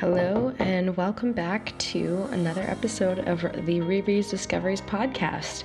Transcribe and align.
Hello, 0.00 0.54
and 0.58 0.96
welcome 0.96 1.32
back 1.32 1.76
to 1.76 2.26
another 2.30 2.62
episode 2.62 3.18
of 3.28 3.42
the 3.42 3.80
Riri's 3.80 4.30
Discoveries 4.30 4.80
podcast. 4.80 5.64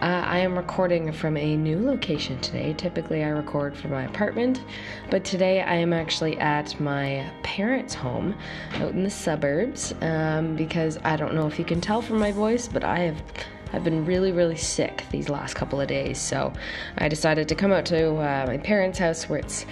Uh, 0.00 0.24
I 0.26 0.38
am 0.38 0.56
recording 0.56 1.12
from 1.12 1.36
a 1.36 1.56
new 1.56 1.86
location 1.86 2.40
today. 2.40 2.74
Typically, 2.76 3.22
I 3.22 3.28
record 3.28 3.76
from 3.76 3.92
my 3.92 4.02
apartment, 4.02 4.64
but 5.10 5.24
today 5.24 5.62
I 5.62 5.76
am 5.76 5.92
actually 5.92 6.36
at 6.38 6.80
my 6.80 7.24
parents' 7.44 7.94
home 7.94 8.34
out 8.74 8.94
in 8.94 9.04
the 9.04 9.10
suburbs 9.10 9.94
um, 10.00 10.56
because 10.56 10.98
I 11.04 11.14
don't 11.14 11.34
know 11.34 11.46
if 11.46 11.56
you 11.56 11.64
can 11.64 11.80
tell 11.80 12.02
from 12.02 12.18
my 12.18 12.32
voice, 12.32 12.66
but 12.66 12.82
I 12.82 12.98
have. 12.98 13.22
I've 13.70 13.84
been 13.84 14.06
really, 14.06 14.32
really 14.32 14.56
sick 14.56 15.04
these 15.10 15.28
last 15.28 15.52
couple 15.54 15.78
of 15.78 15.88
days, 15.88 16.18
so 16.18 16.54
I 16.96 17.08
decided 17.08 17.48
to 17.48 17.54
come 17.54 17.70
out 17.70 17.84
to 17.86 18.16
uh, 18.16 18.44
my 18.46 18.56
parents' 18.56 18.98
house 18.98 19.28
where 19.28 19.40
it's 19.40 19.66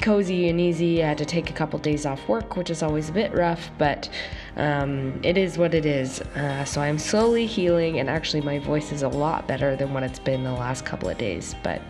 cozy 0.00 0.48
and 0.48 0.60
easy. 0.60 1.02
I 1.02 1.08
had 1.08 1.18
to 1.18 1.24
take 1.24 1.50
a 1.50 1.52
couple 1.52 1.78
days 1.78 2.06
off 2.06 2.26
work, 2.28 2.56
which 2.56 2.70
is 2.70 2.82
always 2.82 3.08
a 3.08 3.12
bit 3.12 3.32
rough, 3.32 3.70
but 3.78 4.08
um, 4.56 5.20
it 5.22 5.36
is 5.36 5.58
what 5.58 5.74
it 5.74 5.86
is. 5.86 6.20
Uh, 6.20 6.64
so 6.64 6.80
I'm 6.80 6.98
slowly 6.98 7.46
healing, 7.46 7.98
and 8.00 8.08
actually, 8.08 8.40
my 8.40 8.58
voice 8.58 8.92
is 8.92 9.02
a 9.02 9.08
lot 9.08 9.46
better 9.46 9.76
than 9.76 9.92
what 9.92 10.02
it's 10.02 10.18
been 10.18 10.44
the 10.44 10.52
last 10.52 10.84
couple 10.84 11.08
of 11.08 11.18
days. 11.18 11.54
But 11.62 11.80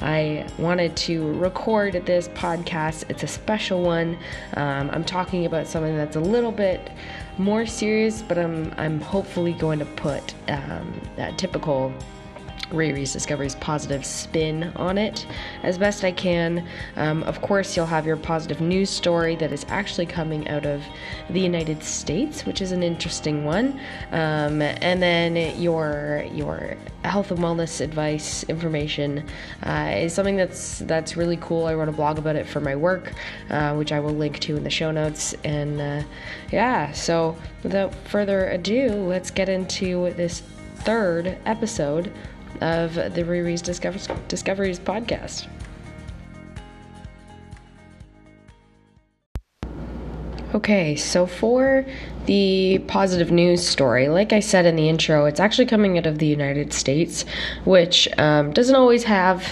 I 0.00 0.46
wanted 0.58 0.96
to 0.96 1.32
record 1.34 1.94
this 2.06 2.28
podcast. 2.28 3.08
It's 3.08 3.22
a 3.22 3.28
special 3.28 3.82
one. 3.82 4.18
Um, 4.54 4.90
I'm 4.90 5.04
talking 5.04 5.46
about 5.46 5.66
something 5.68 5.96
that's 5.96 6.16
a 6.16 6.20
little 6.20 6.52
bit 6.52 6.90
more 7.38 7.66
serious, 7.66 8.22
but 8.22 8.38
I'm 8.38 8.72
I'm 8.76 9.00
hopefully 9.00 9.52
going 9.52 9.78
to 9.78 9.84
put 9.84 10.34
um, 10.48 11.00
that 11.16 11.38
typical 11.38 11.92
Riri's 12.72 13.12
Discoveries 13.12 13.54
positive 13.56 14.04
spin 14.04 14.72
on 14.76 14.98
it 14.98 15.26
as 15.62 15.78
best 15.78 16.04
I 16.04 16.12
can. 16.12 16.66
Um, 16.96 17.22
of 17.24 17.40
course, 17.42 17.76
you'll 17.76 17.86
have 17.86 18.06
your 18.06 18.16
positive 18.16 18.60
news 18.60 18.90
story 18.90 19.36
that 19.36 19.52
is 19.52 19.64
actually 19.68 20.06
coming 20.06 20.48
out 20.48 20.66
of 20.66 20.82
the 21.30 21.40
United 21.40 21.82
States, 21.82 22.44
which 22.44 22.60
is 22.60 22.72
an 22.72 22.82
interesting 22.82 23.44
one. 23.44 23.80
Um, 24.10 24.62
and 24.62 25.02
then 25.02 25.60
your 25.60 26.24
your 26.32 26.76
health 27.04 27.30
and 27.30 27.40
wellness 27.40 27.80
advice 27.80 28.44
information 28.44 29.26
uh, 29.64 29.92
is 29.94 30.12
something 30.12 30.36
that's 30.36 30.80
that's 30.80 31.16
really 31.16 31.36
cool. 31.38 31.66
I 31.66 31.74
wrote 31.74 31.88
a 31.88 31.92
blog 31.92 32.18
about 32.18 32.36
it 32.36 32.46
for 32.46 32.60
my 32.60 32.76
work, 32.76 33.12
uh, 33.50 33.74
which 33.74 33.92
I 33.92 34.00
will 34.00 34.14
link 34.14 34.38
to 34.40 34.56
in 34.56 34.64
the 34.64 34.70
show 34.70 34.90
notes. 34.90 35.34
And 35.44 35.80
uh, 35.80 36.02
yeah, 36.50 36.92
so 36.92 37.36
without 37.62 37.94
further 38.08 38.48
ado, 38.50 38.90
let's 38.90 39.30
get 39.30 39.48
into 39.48 40.12
this 40.14 40.42
third 40.76 41.38
episode 41.46 42.12
of 42.60 42.94
the 42.94 43.22
Riri's 43.24 43.62
Discoveries, 43.62 44.78
podcast. 44.78 45.46
Okay, 50.54 50.96
so 50.96 51.24
for 51.24 51.86
the 52.26 52.78
positive 52.86 53.30
news 53.30 53.66
story, 53.66 54.10
like 54.10 54.34
I 54.34 54.40
said 54.40 54.66
in 54.66 54.76
the 54.76 54.86
intro, 54.86 55.24
it's 55.24 55.40
actually 55.40 55.64
coming 55.64 55.96
out 55.96 56.04
of 56.04 56.18
the 56.18 56.26
United 56.26 56.74
States, 56.74 57.24
which 57.64 58.06
um, 58.18 58.52
doesn't 58.52 58.74
always 58.74 59.04
have 59.04 59.48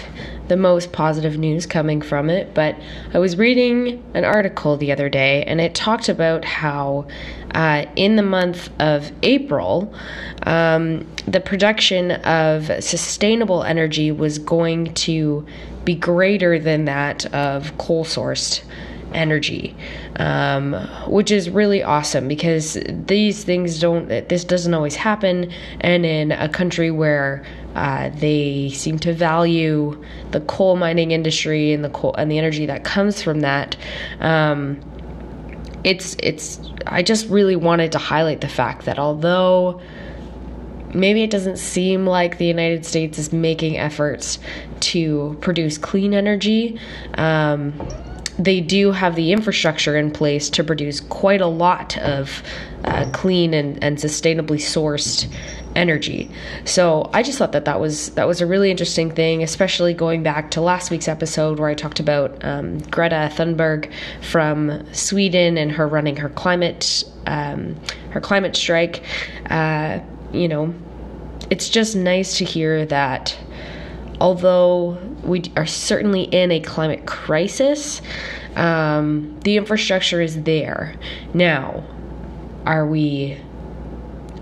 the 0.48 0.59
most 0.59 0.93
positive 0.93 1.39
news 1.39 1.65
coming 1.65 2.03
from 2.03 2.28
it. 2.28 2.53
But 2.53 2.77
I 3.15 3.19
was 3.19 3.39
reading 3.39 4.05
an 4.12 4.27
article 4.27 4.77
the 4.77 4.93
other 4.93 5.09
day, 5.09 5.43
and 5.45 5.59
it 5.59 5.75
talked 5.75 6.11
about 6.11 6.45
how 6.45 7.06
uh, 7.55 7.87
in 7.97 8.17
the 8.17 8.23
month 8.23 8.69
of 8.78 9.11
April, 9.23 9.95
um, 10.43 11.06
the 11.27 11.41
production 11.41 12.11
of 12.11 12.67
sustainable 12.84 13.62
energy 13.62 14.12
was 14.12 14.39
going 14.39 14.93
to 14.95 15.47
be 15.87 15.95
greater 15.95 16.59
than 16.59 16.84
that 16.84 17.25
of 17.33 17.78
coal 17.78 18.05
sourced 18.05 18.62
energy, 19.14 19.77
um, 20.16 20.72
which 21.06 21.30
is 21.30 21.50
really 21.50 21.83
awesome 21.83 22.28
because 22.28 22.78
these 22.89 23.44
things 23.44 23.80
don't, 23.80 24.08
this 24.08 24.44
doesn't 24.44 24.75
always 24.75 24.97
happen. 24.97 25.53
And 25.80 26.06
in 26.06 26.33
a 26.33 26.48
country 26.48 26.91
where 26.91 27.44
uh, 27.75 28.10
they 28.10 28.71
seem 28.71 28.98
to 29.00 29.12
value 29.12 30.03
the 30.32 30.41
coal 30.43 30.76
mining 30.76 31.10
industry 31.12 31.72
and 31.72 31.84
the 31.84 31.91
coal 31.91 32.15
and 32.16 32.31
the 32.31 32.38
energy 32.38 32.66
that 32.66 32.84
comes 32.84 33.22
from 33.22 33.41
that, 33.41 33.76
um, 34.21 34.81
it's 35.84 36.15
it's. 36.19 36.60
I 36.87 37.03
just 37.03 37.28
really 37.28 37.56
wanted 37.56 37.92
to 37.92 37.98
highlight 37.98 38.42
the 38.42 38.48
fact 38.48 38.84
that 38.84 38.98
although 38.98 39.81
maybe 40.94 41.22
it 41.22 41.31
doesn't 41.31 41.56
seem 41.56 42.06
like 42.06 42.38
the 42.38 42.47
United 42.47 42.84
States 42.84 43.19
is 43.19 43.32
making 43.32 43.78
efforts 43.78 44.38
to 44.81 45.37
produce 45.41 45.78
clean 45.78 46.15
energy. 46.15 46.78
Um, 47.15 47.72
they 48.41 48.61
do 48.61 48.91
have 48.91 49.17
the 49.17 49.33
infrastructure 49.33 49.97
in 49.99 50.11
place 50.11 50.49
to 50.49 50.65
produce 50.65 51.01
quite 51.01 51.43
a 51.43 51.47
lot 51.47 51.99
of 51.99 52.43
uh, 52.84 53.09
clean 53.12 53.53
and, 53.53 53.83
and 53.84 53.99
sustainably 53.99 54.56
sourced 54.56 55.31
energy. 55.77 56.31
So 56.65 57.11
I 57.12 57.23
just 57.23 57.37
thought 57.37 57.53
that 57.53 57.67
that 57.67 57.81
was 57.81 58.11
that 58.15 58.27
was 58.27 58.41
a 58.41 58.47
really 58.47 58.71
interesting 58.71 59.11
thing, 59.11 59.43
especially 59.43 59.93
going 59.93 60.23
back 60.23 60.51
to 60.53 60.62
last 60.62 60.91
week's 60.91 61.06
episode 61.06 61.59
where 61.59 61.69
I 61.69 61.75
talked 61.75 62.01
about 62.01 62.43
um, 62.43 62.78
Greta 62.78 63.31
Thunberg 63.34 63.93
from 64.23 64.91
Sweden 64.95 65.59
and 65.59 65.71
her 65.72 65.87
running 65.87 66.17
her 66.17 66.31
climate 66.31 67.05
um, 67.27 67.78
her 68.11 68.21
climate 68.22 68.57
strike. 68.57 69.05
Uh, 69.51 70.01
you 70.33 70.49
know, 70.49 70.75
it's 71.51 71.69
just 71.69 71.95
nice 71.95 72.39
to 72.39 72.45
hear 72.45 72.87
that 72.87 73.37
although 74.20 74.98
we 75.22 75.42
are 75.56 75.66
certainly 75.66 76.22
in 76.25 76.53
a 76.53 76.60
climate 76.60 77.06
crisis, 77.06 78.03
um, 78.56 79.38
the 79.44 79.56
infrastructure 79.56 80.20
is 80.20 80.42
there. 80.42 80.94
Now, 81.34 81.84
are 82.66 82.86
we 82.86 83.38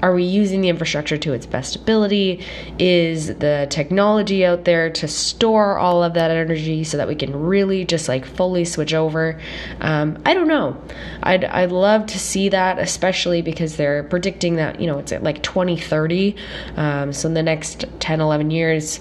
are 0.03 0.15
we 0.15 0.23
using 0.23 0.61
the 0.61 0.69
infrastructure 0.69 1.19
to 1.19 1.33
its 1.33 1.45
best 1.45 1.75
ability? 1.75 2.45
Is 2.79 3.27
the 3.27 3.67
technology 3.69 4.45
out 4.45 4.65
there 4.65 4.91
to 4.91 5.09
store 5.09 5.77
all 5.77 6.05
of 6.05 6.15
that 6.15 6.31
energy 6.31 6.85
so 6.85 6.97
that 6.99 7.09
we 7.09 7.17
can 7.17 7.35
really 7.35 7.85
just 7.85 8.09
like 8.09 8.25
fully 8.25 8.65
switch 8.65 8.95
over? 8.95 9.41
Um, 9.81 10.23
I 10.25 10.35
don't 10.35 10.47
know. 10.47 10.81
I'd, 11.23 11.45
I'd 11.45 11.73
love 11.73 12.07
to 12.07 12.19
see 12.19 12.49
that, 12.51 12.79
especially 12.79 13.43
because 13.43 13.77
they're 13.77 14.05
predicting 14.05 14.57
that, 14.57 14.81
you 14.81 14.87
know, 14.87 14.99
it's 14.99 15.11
at 15.11 15.25
like 15.25 15.43
2030. 15.43 16.37
Um, 16.77 17.13
so 17.13 17.27
in 17.27 17.35
the 17.35 17.43
next 17.43 17.85
10, 17.99 18.21
11 18.21 18.53
years, 18.53 19.01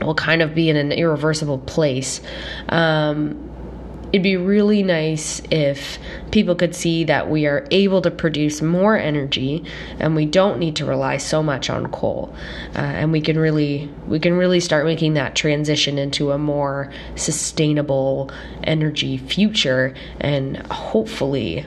will 0.00 0.14
kind 0.14 0.42
of 0.42 0.54
be 0.54 0.68
in 0.68 0.76
an 0.76 0.92
irreversible 0.92 1.58
place. 1.58 2.20
Um, 2.68 3.46
it'd 4.12 4.22
be 4.22 4.36
really 4.36 4.82
nice 4.82 5.42
if 5.50 5.98
people 6.30 6.54
could 6.54 6.74
see 6.74 7.04
that 7.04 7.28
we 7.28 7.46
are 7.46 7.66
able 7.70 8.00
to 8.02 8.10
produce 8.10 8.62
more 8.62 8.96
energy 8.96 9.64
and 9.98 10.14
we 10.14 10.24
don't 10.24 10.58
need 10.58 10.76
to 10.76 10.84
rely 10.84 11.16
so 11.16 11.42
much 11.42 11.68
on 11.68 11.86
coal 11.90 12.32
uh, 12.76 12.78
and 12.78 13.10
we 13.10 13.20
can 13.20 13.38
really 13.38 13.90
we 14.06 14.18
can 14.20 14.34
really 14.34 14.60
start 14.60 14.86
making 14.86 15.14
that 15.14 15.34
transition 15.34 15.98
into 15.98 16.30
a 16.30 16.38
more 16.38 16.90
sustainable 17.16 18.30
energy 18.64 19.18
future 19.18 19.92
and 20.20 20.56
hopefully 20.68 21.66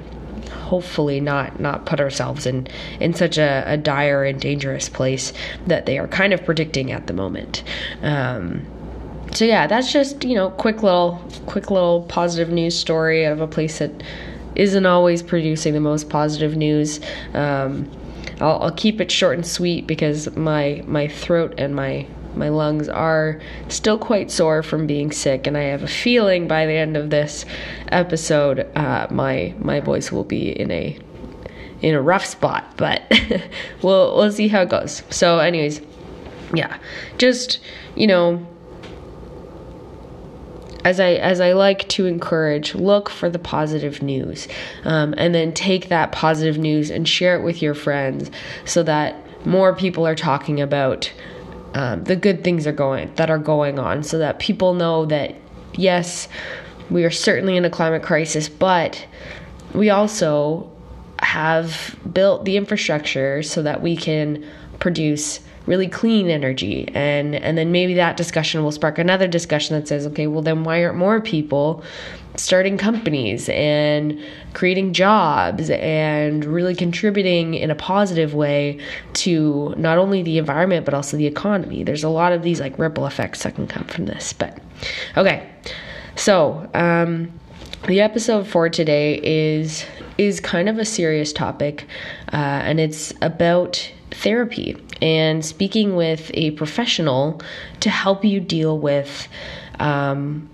hopefully 0.69 1.19
not 1.19 1.59
not 1.59 1.85
put 1.85 1.99
ourselves 1.99 2.45
in 2.45 2.67
in 2.99 3.13
such 3.13 3.37
a, 3.37 3.63
a 3.65 3.77
dire 3.77 4.23
and 4.23 4.39
dangerous 4.39 4.87
place 4.89 5.33
that 5.67 5.85
they 5.85 5.97
are 5.97 6.07
kind 6.07 6.33
of 6.33 6.43
predicting 6.45 6.91
at 6.91 7.07
the 7.07 7.13
moment 7.13 7.63
um, 8.03 8.65
so 9.33 9.45
yeah, 9.45 9.67
that's 9.67 9.91
just 9.91 10.23
you 10.23 10.35
know 10.35 10.49
quick 10.51 10.81
little 10.83 11.21
quick 11.45 11.69
little 11.69 12.03
positive 12.03 12.49
news 12.49 12.77
story 12.77 13.25
of 13.25 13.41
a 13.41 13.47
place 13.47 13.79
that 13.79 13.91
isn't 14.55 14.85
always 14.85 15.21
producing 15.21 15.73
the 15.73 15.79
most 15.79 16.09
positive 16.09 16.55
news. 16.55 16.99
Um, 17.33 17.89
I'll, 18.41 18.63
I'll 18.63 18.71
keep 18.71 18.99
it 18.99 19.11
short 19.11 19.35
and 19.35 19.45
sweet 19.45 19.85
because 19.85 20.35
my 20.35 20.83
my 20.87 21.07
throat 21.07 21.53
and 21.57 21.75
my 21.75 22.07
my 22.35 22.49
lungs 22.49 22.87
are 22.87 23.39
still 23.67 23.97
quite 23.97 24.31
sore 24.31 24.63
from 24.63 24.87
being 24.87 25.11
sick, 25.11 25.47
and 25.47 25.57
I 25.57 25.63
have 25.63 25.83
a 25.83 25.87
feeling 25.87 26.47
by 26.47 26.65
the 26.65 26.73
end 26.73 26.97
of 26.97 27.09
this 27.09 27.45
episode, 27.89 28.69
uh, 28.75 29.07
my 29.09 29.53
my 29.59 29.79
voice 29.79 30.11
will 30.11 30.23
be 30.23 30.49
in 30.49 30.71
a 30.71 30.97
in 31.81 31.95
a 31.95 32.01
rough 32.01 32.25
spot. 32.25 32.65
But 32.77 33.03
we'll 33.81 34.15
we'll 34.15 34.31
see 34.31 34.47
how 34.47 34.61
it 34.61 34.69
goes. 34.69 35.03
So, 35.09 35.39
anyways, 35.39 35.81
yeah, 36.53 36.77
just 37.17 37.59
you 37.95 38.07
know 38.07 38.45
as 40.85 40.99
I 40.99 41.11
as 41.13 41.41
I 41.41 41.53
like 41.53 41.87
to 41.89 42.05
encourage, 42.05 42.75
look 42.75 43.09
for 43.09 43.29
the 43.29 43.39
positive 43.39 44.01
news, 44.01 44.47
um, 44.83 45.13
and 45.17 45.35
then 45.35 45.53
take 45.53 45.89
that 45.89 46.11
positive 46.11 46.57
news 46.57 46.89
and 46.89 47.07
share 47.07 47.35
it 47.35 47.43
with 47.43 47.61
your 47.61 47.73
friends, 47.73 48.31
so 48.65 48.83
that 48.83 49.15
more 49.45 49.75
people 49.75 50.05
are 50.05 50.15
talking 50.15 50.59
about 50.61 51.11
um, 51.73 52.03
the 52.03 52.15
good 52.15 52.43
things 52.43 52.65
are 52.65 52.71
going 52.71 53.13
that 53.15 53.29
are 53.29 53.37
going 53.37 53.79
on, 53.79 54.03
so 54.03 54.17
that 54.17 54.39
people 54.39 54.73
know 54.73 55.05
that 55.05 55.35
yes, 55.73 56.27
we 56.89 57.03
are 57.03 57.11
certainly 57.11 57.57
in 57.57 57.65
a 57.65 57.69
climate 57.69 58.03
crisis, 58.03 58.49
but 58.49 59.05
we 59.73 59.89
also 59.89 60.71
have 61.19 61.97
built 62.11 62.45
the 62.45 62.57
infrastructure 62.57 63.43
so 63.43 63.61
that 63.61 63.81
we 63.81 63.95
can 63.95 64.45
produce 64.79 65.39
really 65.69 65.87
clean 65.87 66.29
energy. 66.29 66.89
And 66.95 67.35
and 67.35 67.57
then 67.57 67.71
maybe 67.71 67.93
that 67.93 68.17
discussion 68.17 68.63
will 68.63 68.71
spark 68.71 68.97
another 68.97 69.27
discussion 69.27 69.79
that 69.79 69.87
says 69.87 70.05
okay 70.07 70.25
well 70.25 70.41
then 70.41 70.63
why 70.63 70.83
aren't 70.83 70.97
more 70.97 71.21
people 71.21 71.83
starting 72.35 72.77
companies 72.77 73.49
and 73.49 74.19
creating 74.53 74.93
jobs 74.93 75.69
and 75.69 76.43
really 76.43 76.73
contributing 76.75 77.53
in 77.53 77.69
a 77.69 77.75
positive 77.75 78.33
way 78.33 78.79
to 79.13 79.73
not 79.77 79.97
only 79.97 80.23
the 80.23 80.37
environment 80.39 80.85
but 80.85 80.93
also 80.95 81.15
the 81.15 81.27
economy? 81.27 81.83
There's 81.83 82.03
a 82.03 82.09
lot 82.09 82.33
of 82.33 82.41
these 82.41 82.59
like 82.59 82.77
ripple 82.79 83.05
effects 83.05 83.43
that 83.43 83.53
can 83.55 83.67
come 83.67 83.85
from 83.85 84.07
this 84.07 84.33
but 84.33 84.57
okay. 85.15 85.47
So 86.15 86.67
um 86.73 87.31
the 87.87 88.01
episode 88.01 88.47
for 88.47 88.69
today 88.69 89.19
is 89.23 89.85
is 90.17 90.41
kind 90.41 90.67
of 90.67 90.77
a 90.77 90.83
serious 90.83 91.31
topic, 91.31 91.87
uh, 92.33 92.35
and 92.67 92.77
it's 92.77 93.13
about 93.21 93.89
therapy 94.11 94.75
and 95.01 95.45
speaking 95.45 95.95
with 95.95 96.31
a 96.33 96.51
professional 96.51 97.41
to 97.79 97.89
help 97.89 98.23
you 98.25 98.39
deal 98.39 98.77
with 98.77 99.27
um, 99.79 100.49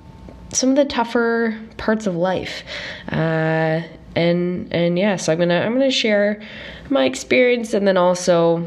some 0.52 0.70
of 0.70 0.76
the 0.76 0.86
tougher 0.86 1.60
parts 1.78 2.08
of 2.08 2.16
life. 2.16 2.64
Uh, 3.12 3.82
and 4.16 4.72
and 4.74 4.98
yeah, 4.98 5.18
so 5.18 5.34
I'm 5.34 5.40
gonna 5.40 5.60
I'm 5.60 5.74
gonna 5.74 5.92
share 5.92 6.42
my 6.90 7.06
experience 7.06 7.74
and 7.74 7.88
then 7.88 7.98
also 7.98 8.66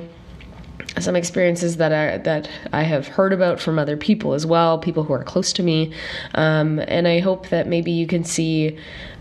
some 0.98 1.16
experiences 1.16 1.76
that 1.76 1.92
I 1.92 2.18
that 2.18 2.50
I 2.72 2.82
have 2.82 3.08
heard 3.08 3.32
about 3.32 3.60
from 3.60 3.78
other 3.78 3.96
people 3.96 4.34
as 4.34 4.44
well, 4.44 4.78
people 4.78 5.04
who 5.04 5.12
are 5.12 5.24
close 5.24 5.52
to 5.54 5.62
me, 5.62 5.92
um, 6.34 6.80
and 6.88 7.08
I 7.08 7.20
hope 7.20 7.48
that 7.48 7.66
maybe 7.66 7.90
you 7.92 8.06
can 8.06 8.24
see 8.24 8.76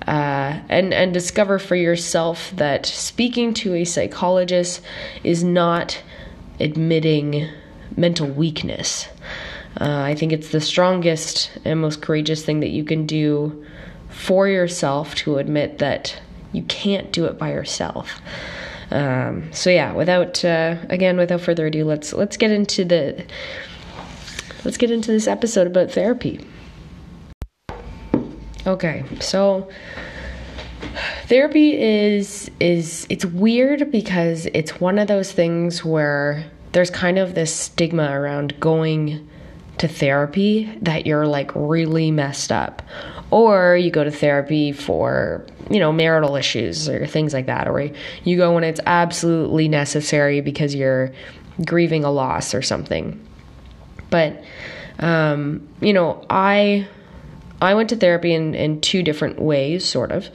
uh, 0.08 0.60
and 0.70 0.94
and 0.94 1.14
discover 1.14 1.60
for 1.60 1.76
yourself 1.76 2.52
that 2.56 2.86
speaking 2.86 3.54
to 3.56 3.76
a 3.76 3.84
psychologist 3.86 4.82
is 5.24 5.44
not 5.44 6.02
admitting 6.60 7.50
mental 7.96 8.28
weakness. 8.28 9.08
Uh, 9.80 10.02
I 10.02 10.16
think 10.16 10.32
it's 10.32 10.50
the 10.50 10.62
strongest 10.62 11.52
and 11.64 11.80
most 11.80 12.02
courageous 12.02 12.44
thing 12.44 12.62
that 12.62 12.70
you 12.70 12.84
can 12.84 13.06
do 13.06 13.66
for 14.10 14.48
yourself 14.48 15.14
to 15.16 15.38
admit 15.38 15.78
that 15.80 16.20
you 16.52 16.64
can't 16.64 17.12
do 17.12 17.26
it 17.26 17.38
by 17.38 17.52
yourself. 17.52 18.20
Um, 18.90 19.52
so 19.54 19.70
yeah, 19.70 19.94
without 19.94 20.44
uh, 20.44 20.78
again, 20.90 21.18
without 21.18 21.42
further 21.42 21.68
ado, 21.68 21.86
let's 21.86 22.14
let's 22.14 22.38
get 22.38 22.52
into 22.52 22.86
the 22.86 23.26
let's 24.64 24.78
get 24.78 24.92
into 24.92 25.12
this 25.12 25.28
episode 25.28 25.68
about 25.68 25.92
therapy. 25.92 26.46
Okay, 28.66 29.04
so 29.20 29.70
therapy 31.28 31.80
is 31.80 32.50
is 32.60 33.06
it's 33.10 33.26
weird 33.26 33.92
because 33.92 34.46
it's 34.48 34.80
one 34.80 34.98
of 34.98 35.08
those 35.08 35.32
things 35.32 35.84
where 35.84 36.46
there's 36.72 36.90
kind 36.90 37.18
of 37.18 37.36
this 37.36 37.54
stigma 37.54 38.12
around 38.12 38.60
going 38.60 39.28
to 39.78 39.88
therapy 39.88 40.66
that 40.82 41.06
you're 41.06 41.28
like 41.28 41.52
really 41.54 42.12
messed 42.12 42.52
up. 42.52 42.82
Or 43.30 43.76
you 43.76 43.92
go 43.92 44.04
to 44.04 44.12
therapy 44.12 44.72
for 44.72 45.46
you 45.70 45.80
know 45.80 45.92
marital 45.92 46.36
issues 46.36 46.88
or 46.88 47.06
things 47.06 47.34
like 47.34 47.48
that 47.48 47.68
or 47.68 47.92
you 48.24 48.38
go 48.38 48.54
when 48.54 48.64
it's 48.64 48.80
absolutely 48.86 49.68
necessary 49.68 50.40
because 50.40 50.74
you're 50.74 51.12
grieving 51.66 52.06
a 52.06 52.12
loss 52.12 52.54
or 52.54 52.62
something. 52.62 53.22
But 54.10 54.44
um, 55.00 55.68
you 55.82 55.94
know 55.94 56.26
i 56.30 56.88
i 57.62 57.74
went 57.74 57.90
to 57.90 57.96
therapy 57.96 58.34
in, 58.34 58.56
in 58.56 58.80
two 58.82 59.04
different 59.04 59.40
ways 59.40 59.88
sort 59.88 60.12
of 60.12 60.30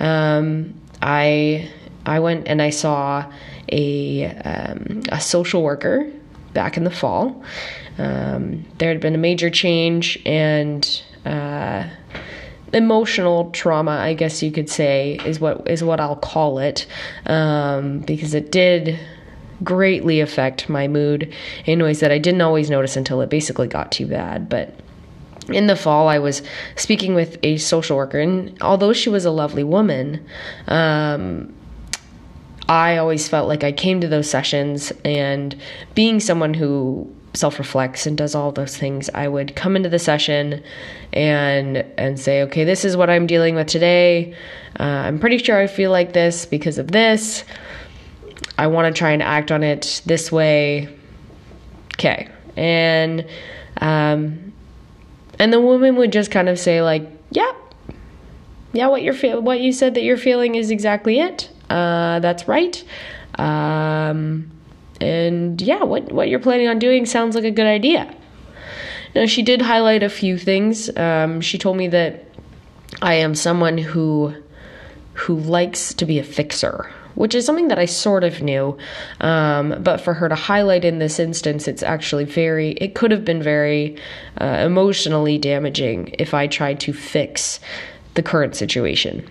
um, 0.00 0.74
i 1.02 1.68
i 2.06 2.18
went 2.18 2.46
and 2.48 2.60
i 2.60 2.70
saw 2.70 3.24
a 3.70 4.26
um, 4.26 5.02
a 5.10 5.20
social 5.20 5.62
worker 5.62 6.10
back 6.52 6.76
in 6.76 6.84
the 6.84 6.90
fall 6.90 7.42
um, 7.98 8.64
there 8.78 8.88
had 8.88 9.00
been 9.00 9.14
a 9.14 9.18
major 9.18 9.50
change 9.50 10.20
and 10.26 11.02
uh, 11.24 11.88
emotional 12.74 13.50
trauma, 13.52 13.92
I 13.92 14.14
guess 14.14 14.42
you 14.42 14.50
could 14.50 14.68
say, 14.68 15.18
is 15.24 15.40
what 15.40 15.68
is 15.68 15.82
what 15.82 16.00
I'll 16.00 16.16
call 16.16 16.58
it, 16.58 16.86
um, 17.26 18.00
because 18.00 18.34
it 18.34 18.50
did 18.50 18.98
greatly 19.62 20.20
affect 20.20 20.68
my 20.68 20.88
mood 20.88 21.32
in 21.64 21.82
ways 21.82 22.00
that 22.00 22.10
I 22.10 22.18
didn't 22.18 22.42
always 22.42 22.68
notice 22.68 22.96
until 22.96 23.20
it 23.20 23.30
basically 23.30 23.68
got 23.68 23.92
too 23.92 24.06
bad. 24.06 24.48
But 24.48 24.74
in 25.48 25.66
the 25.66 25.76
fall, 25.76 26.08
I 26.08 26.18
was 26.18 26.42
speaking 26.76 27.14
with 27.14 27.38
a 27.42 27.58
social 27.58 27.96
worker, 27.96 28.18
and 28.18 28.60
although 28.62 28.92
she 28.92 29.08
was 29.08 29.24
a 29.24 29.30
lovely 29.30 29.64
woman, 29.64 30.24
um, 30.68 31.54
I 32.68 32.96
always 32.96 33.28
felt 33.28 33.46
like 33.48 33.62
I 33.62 33.72
came 33.72 34.00
to 34.00 34.08
those 34.08 34.28
sessions 34.28 34.92
and 35.04 35.54
being 35.94 36.18
someone 36.18 36.54
who 36.54 37.14
self 37.34 37.58
reflects 37.58 38.06
and 38.06 38.16
does 38.16 38.34
all 38.34 38.52
those 38.52 38.76
things, 38.76 39.10
I 39.12 39.28
would 39.28 39.54
come 39.54 39.76
into 39.76 39.88
the 39.88 39.98
session 39.98 40.62
and 41.12 41.78
and 41.98 42.18
say, 42.18 42.42
okay, 42.44 42.64
this 42.64 42.84
is 42.84 42.96
what 42.96 43.10
I'm 43.10 43.26
dealing 43.26 43.54
with 43.54 43.66
today. 43.66 44.34
Uh, 44.80 44.82
I'm 44.82 45.18
pretty 45.18 45.38
sure 45.38 45.58
I 45.58 45.66
feel 45.66 45.90
like 45.90 46.12
this 46.12 46.46
because 46.46 46.78
of 46.78 46.90
this. 46.90 47.44
I 48.56 48.68
want 48.68 48.94
to 48.94 48.98
try 48.98 49.10
and 49.10 49.22
act 49.22 49.52
on 49.52 49.62
it 49.62 50.00
this 50.06 50.32
way. 50.32 50.88
Okay, 51.94 52.28
and 52.56 53.26
um, 53.80 54.53
and 55.38 55.52
the 55.52 55.60
woman 55.60 55.96
would 55.96 56.12
just 56.12 56.30
kind 56.30 56.48
of 56.48 56.58
say 56.58 56.82
like, 56.82 57.06
yeah, 57.30 57.52
yeah, 58.72 58.88
what 58.88 59.02
you're 59.02 59.14
fe- 59.14 59.38
what 59.38 59.60
you 59.60 59.72
said 59.72 59.94
that 59.94 60.02
you're 60.02 60.16
feeling 60.16 60.54
is 60.54 60.70
exactly 60.70 61.20
it. 61.20 61.50
Uh, 61.70 62.20
that's 62.20 62.46
right. 62.48 62.84
Um, 63.38 64.50
and 65.00 65.60
yeah, 65.60 65.82
what, 65.82 66.12
what 66.12 66.28
you're 66.28 66.40
planning 66.40 66.68
on 66.68 66.78
doing 66.78 67.06
sounds 67.06 67.34
like 67.34 67.44
a 67.44 67.50
good 67.50 67.66
idea. 67.66 68.14
Now, 69.14 69.26
she 69.26 69.42
did 69.42 69.62
highlight 69.62 70.02
a 70.02 70.08
few 70.08 70.38
things. 70.38 70.94
Um, 70.96 71.40
she 71.40 71.56
told 71.56 71.76
me 71.76 71.88
that 71.88 72.24
I 73.00 73.14
am 73.14 73.34
someone 73.34 73.78
who 73.78 74.34
who 75.14 75.36
likes 75.36 75.94
to 75.94 76.06
be 76.06 76.18
a 76.18 76.24
fixer, 76.24 76.90
which 77.14 77.34
is 77.34 77.44
something 77.46 77.68
that 77.68 77.78
I 77.78 77.84
sort 77.84 78.24
of 78.24 78.42
knew. 78.42 78.76
Um, 79.20 79.82
but 79.82 80.00
for 80.00 80.14
her 80.14 80.28
to 80.28 80.34
highlight 80.34 80.84
in 80.84 80.98
this 80.98 81.18
instance, 81.18 81.68
it's 81.68 81.82
actually 81.82 82.24
very, 82.24 82.72
it 82.72 82.94
could 82.94 83.10
have 83.10 83.24
been 83.24 83.42
very 83.42 83.96
uh, 84.40 84.62
emotionally 84.64 85.38
damaging 85.38 86.14
if 86.18 86.34
I 86.34 86.46
tried 86.46 86.80
to 86.80 86.92
fix 86.92 87.60
the 88.14 88.22
current 88.22 88.54
situation 88.56 89.28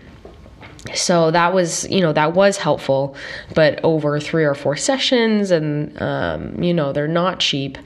so 0.93 1.31
that 1.31 1.53
was 1.53 1.89
you 1.89 2.01
know 2.01 2.11
that 2.11 2.33
was 2.33 2.57
helpful 2.57 3.15
but 3.55 3.79
over 3.83 4.19
three 4.19 4.43
or 4.43 4.53
four 4.53 4.75
sessions 4.75 5.51
and 5.51 5.99
um, 6.01 6.61
you 6.61 6.73
know 6.73 6.91
they're 6.91 7.07
not 7.07 7.39
cheap 7.39 7.77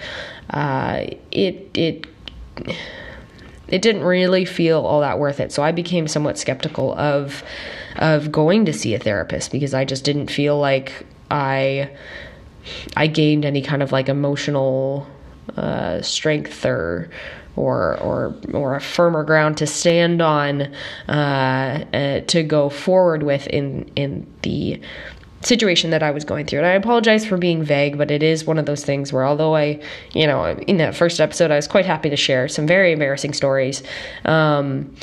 uh, 0.52 1.06
it 1.32 1.70
it 1.74 2.08
it 3.68 3.82
didn't 3.82 4.04
really 4.04 4.46
feel 4.46 4.86
all 4.86 5.02
that 5.02 5.20
worth 5.20 5.40
it 5.40 5.52
so 5.52 5.62
i 5.62 5.72
became 5.72 6.08
somewhat 6.08 6.38
skeptical 6.38 6.94
of 6.98 7.44
of 7.98 8.32
going 8.32 8.66
to 8.66 8.74
see 8.74 8.94
a 8.94 9.00
therapist 9.00 9.52
because 9.52 9.74
i 9.74 9.84
just 9.86 10.04
didn't 10.04 10.30
feel 10.30 10.58
like 10.60 11.06
i 11.32 11.90
i 12.96 13.08
gained 13.08 13.46
any 13.46 13.62
kind 13.62 13.82
of 13.82 13.92
like 13.92 14.10
emotional 14.10 15.08
uh, 15.56 16.02
strength 16.02 16.66
or 16.66 17.10
or 17.56 17.98
or 18.00 18.36
or 18.54 18.76
a 18.76 18.82
firmer 18.82 19.24
ground 19.24 19.58
to 19.58 19.66
stand 19.66 20.22
on 20.22 20.62
uh, 21.10 21.84
uh, 21.94 22.20
to 22.22 22.44
go 22.44 22.70
forward 22.70 23.24
with 23.24 23.48
in 23.48 23.90
in 23.96 24.28
the 24.44 24.80
situation 25.42 25.92
that 25.92 26.02
I 26.02 26.12
was 26.12 26.26
going 26.26 26.46
through. 26.46 26.60
And 26.60 26.68
I 26.68 26.72
apologize 26.72 27.26
for 27.26 27.38
being 27.38 27.64
vague, 27.64 27.98
but 27.98 28.10
it 28.10 28.24
is 28.24 28.46
one 28.46 28.58
of 28.58 28.66
those 28.66 28.84
things 28.84 29.14
where 29.14 29.26
although 29.26 29.56
I, 29.56 29.80
you 30.14 30.26
know, 30.26 30.46
in 30.68 30.78
that 30.78 30.96
first 30.96 31.20
episode 31.20 31.52
I 31.52 31.56
was 31.56 31.68
quite 31.68 31.86
happy 31.86 32.10
to 32.10 32.18
share 32.18 32.48
some 32.48 32.66
very 32.66 32.92
embarrassing 32.92 33.34
stories. 33.34 33.84
Um, 34.26 34.94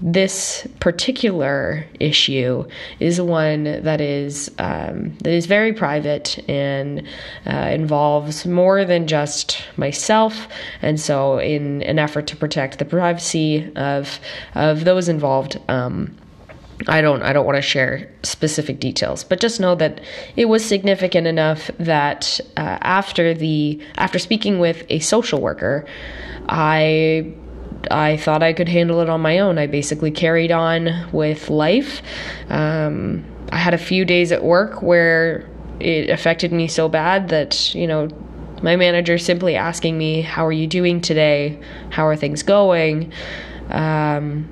this 0.00 0.66
particular 0.78 1.84
issue 1.98 2.64
is 3.00 3.20
one 3.20 3.64
that 3.64 4.00
is 4.00 4.50
um, 4.58 5.16
that 5.18 5.32
is 5.32 5.46
very 5.46 5.72
private 5.72 6.38
and 6.48 7.02
uh, 7.46 7.70
involves 7.72 8.46
more 8.46 8.84
than 8.84 9.06
just 9.06 9.62
myself. 9.76 10.46
And 10.82 11.00
so, 11.00 11.38
in 11.38 11.82
an 11.82 11.98
effort 11.98 12.26
to 12.28 12.36
protect 12.36 12.78
the 12.78 12.84
privacy 12.84 13.72
of 13.74 14.20
of 14.54 14.84
those 14.84 15.08
involved. 15.08 15.60
Um, 15.68 16.16
I 16.86 17.00
don't 17.00 17.22
I 17.22 17.32
don't 17.32 17.44
want 17.44 17.56
to 17.56 17.62
share 17.62 18.08
specific 18.22 18.78
details, 18.78 19.24
but 19.24 19.40
just 19.40 19.58
know 19.58 19.74
that 19.74 20.00
it 20.36 20.44
was 20.44 20.64
significant 20.64 21.26
enough 21.26 21.72
that 21.78 22.40
uh, 22.56 22.78
after 22.82 23.34
the 23.34 23.82
after 23.96 24.20
speaking 24.20 24.60
with 24.60 24.84
a 24.88 25.00
social 25.00 25.40
worker, 25.40 25.86
I 26.48 27.34
I 27.90 28.16
thought 28.16 28.42
I 28.42 28.52
could 28.52 28.68
handle 28.68 29.00
it 29.00 29.08
on 29.08 29.20
my 29.20 29.38
own. 29.38 29.58
I 29.58 29.66
basically 29.66 30.10
carried 30.10 30.50
on 30.50 31.10
with 31.12 31.48
life. 31.48 32.02
Um, 32.48 33.24
I 33.52 33.56
had 33.56 33.74
a 33.74 33.78
few 33.78 34.04
days 34.04 34.32
at 34.32 34.42
work 34.42 34.82
where 34.82 35.48
it 35.80 36.10
affected 36.10 36.52
me 36.52 36.68
so 36.68 36.88
bad 36.88 37.28
that, 37.28 37.74
you 37.74 37.86
know, 37.86 38.08
my 38.62 38.76
manager 38.76 39.18
simply 39.18 39.54
asking 39.54 39.96
me, 39.96 40.22
How 40.22 40.44
are 40.46 40.52
you 40.52 40.66
doing 40.66 41.00
today? 41.00 41.60
How 41.90 42.06
are 42.06 42.16
things 42.16 42.42
going? 42.42 43.12
Um, 43.70 44.48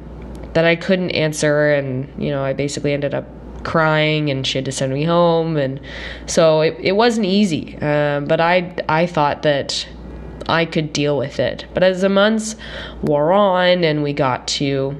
that 0.52 0.64
I 0.64 0.76
couldn't 0.76 1.10
answer. 1.10 1.72
And, 1.72 2.22
you 2.22 2.30
know, 2.30 2.44
I 2.44 2.52
basically 2.52 2.92
ended 2.92 3.12
up 3.12 3.26
crying 3.64 4.30
and 4.30 4.46
she 4.46 4.58
had 4.58 4.64
to 4.64 4.70
send 4.70 4.94
me 4.94 5.02
home 5.02 5.56
and 5.56 5.80
so 6.26 6.60
it, 6.60 6.76
it 6.78 6.92
wasn't 6.92 7.26
easy 7.26 7.76
uh, 7.82 8.20
but 8.20 8.40
I 8.40 8.76
I 8.88 9.06
thought 9.06 9.42
that 9.42 9.88
I 10.48 10.64
could 10.64 10.92
deal 10.92 11.16
with 11.16 11.38
it. 11.40 11.66
But 11.74 11.82
as 11.82 12.02
the 12.02 12.08
months 12.08 12.56
wore 13.02 13.32
on 13.32 13.84
and 13.84 14.02
we 14.02 14.12
got 14.12 14.46
to 14.48 14.96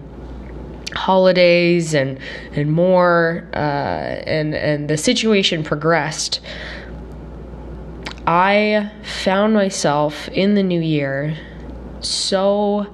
holidays 0.95 1.95
and 1.95 2.19
and 2.53 2.73
more 2.73 3.49
uh, 3.53 3.57
and 3.57 4.55
and 4.55 4.89
the 4.89 4.97
situation 4.97 5.63
progressed 5.63 6.41
I 8.27 8.91
found 9.03 9.55
myself 9.55 10.29
in 10.29 10.55
the 10.55 10.63
new 10.63 10.81
year 10.81 11.37
so 12.01 12.87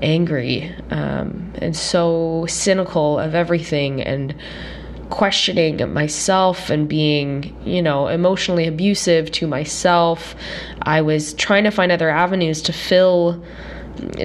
angry 0.00 0.74
um, 0.90 1.52
and 1.56 1.76
so 1.76 2.46
cynical 2.48 3.18
of 3.18 3.34
everything 3.34 4.00
and 4.00 4.34
questioning 5.10 5.92
myself 5.92 6.70
and 6.70 6.88
being, 6.88 7.54
you 7.64 7.82
know, 7.82 8.08
emotionally 8.08 8.66
abusive 8.66 9.30
to 9.32 9.46
myself. 9.46 10.34
I 10.82 11.02
was 11.02 11.34
trying 11.34 11.64
to 11.64 11.70
find 11.70 11.92
other 11.92 12.08
avenues 12.08 12.62
to 12.62 12.72
fill 12.72 13.42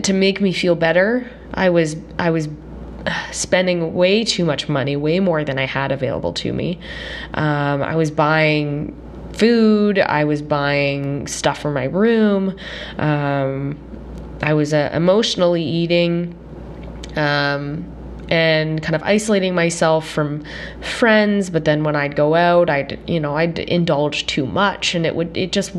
to 0.01 0.13
make 0.13 0.39
me 0.39 0.53
feel 0.53 0.75
better. 0.75 1.29
I 1.53 1.69
was 1.69 1.95
I 2.17 2.29
was 2.29 2.47
spending 3.31 3.93
way 3.93 4.23
too 4.23 4.45
much 4.45 4.69
money, 4.69 4.95
way 4.95 5.19
more 5.19 5.43
than 5.43 5.59
I 5.59 5.65
had 5.65 5.91
available 5.91 6.33
to 6.33 6.53
me. 6.53 6.79
Um, 7.33 7.83
I 7.83 7.95
was 7.95 8.11
buying 8.11 8.99
food. 9.33 9.99
I 9.99 10.23
was 10.23 10.41
buying 10.41 11.27
stuff 11.27 11.59
for 11.59 11.71
my 11.71 11.85
room. 11.85 12.57
Um, 12.97 13.77
I 14.41 14.53
was 14.53 14.73
uh, 14.73 14.89
emotionally 14.93 15.63
eating. 15.63 16.35
Um, 17.15 17.94
and 18.29 18.81
kind 18.81 18.95
of 18.95 19.03
isolating 19.03 19.53
myself 19.53 20.07
from 20.07 20.43
friends 20.81 21.49
but 21.49 21.65
then 21.65 21.83
when 21.83 21.95
i'd 21.95 22.15
go 22.15 22.33
out 22.35 22.69
i'd 22.69 22.99
you 23.07 23.19
know 23.19 23.37
i'd 23.37 23.59
indulge 23.59 24.25
too 24.25 24.45
much 24.45 24.95
and 24.95 25.05
it 25.05 25.15
would 25.15 25.35
it 25.37 25.51
just 25.51 25.75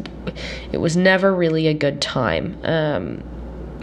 it 0.72 0.78
was 0.78 0.96
never 0.96 1.34
really 1.34 1.66
a 1.66 1.74
good 1.74 2.00
time. 2.00 2.58
Um, 2.64 3.22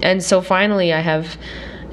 and 0.02 0.24
so 0.24 0.42
finally 0.42 0.94
i 0.94 1.00
have 1.00 1.38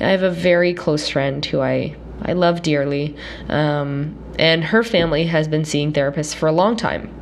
i 0.01 0.09
have 0.09 0.23
a 0.23 0.31
very 0.31 0.75
close 0.75 1.09
friend 1.09 1.45
who 1.45 1.61
i 1.61 1.95
i 2.23 2.33
love 2.33 2.63
dearly 2.63 3.17
um, 3.49 4.17
and 4.41 4.65
her 4.65 4.83
family 4.83 5.27
has 5.27 5.49
been 5.49 5.67
seeing 5.67 5.93
therapists 5.93 6.35
for 6.35 6.49
a 6.49 6.53
long 6.53 6.75
time. 6.75 7.15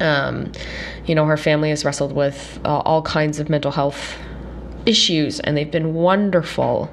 Um, 0.00 0.52
you 1.04 1.14
know, 1.16 1.26
her 1.26 1.36
family 1.36 1.70
has 1.70 1.84
wrestled 1.84 2.12
with 2.12 2.60
uh, 2.64 2.78
all 2.78 3.02
kinds 3.02 3.40
of 3.40 3.50
mental 3.50 3.72
health 3.72 4.16
issues, 4.86 5.40
and 5.40 5.56
they've 5.56 5.70
been 5.70 5.92
wonderful 5.92 6.88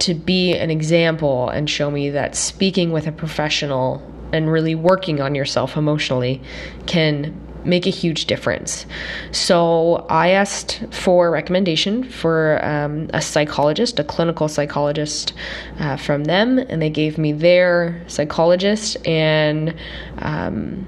to 0.00 0.14
be 0.14 0.54
an 0.54 0.70
example 0.70 1.48
and 1.48 1.68
show 1.68 1.90
me 1.90 2.10
that 2.10 2.34
speaking 2.34 2.92
with 2.92 3.06
a 3.06 3.12
professional 3.12 4.02
and 4.32 4.50
really 4.50 4.74
working 4.74 5.20
on 5.20 5.34
yourself 5.34 5.76
emotionally 5.76 6.42
can 6.86 7.34
make 7.66 7.86
a 7.86 7.90
huge 7.90 8.26
difference. 8.26 8.86
So 9.32 10.06
I 10.08 10.30
asked 10.30 10.82
for 10.90 11.28
a 11.28 11.30
recommendation 11.30 12.04
for 12.04 12.64
um, 12.64 13.10
a 13.12 13.20
psychologist, 13.20 13.98
a 13.98 14.04
clinical 14.04 14.48
psychologist 14.48 15.32
uh, 15.80 15.96
from 15.96 16.24
them, 16.24 16.58
and 16.58 16.80
they 16.80 16.90
gave 16.90 17.18
me 17.18 17.32
their 17.32 18.02
psychologist 18.06 18.96
and. 19.06 19.74
Um, 20.18 20.86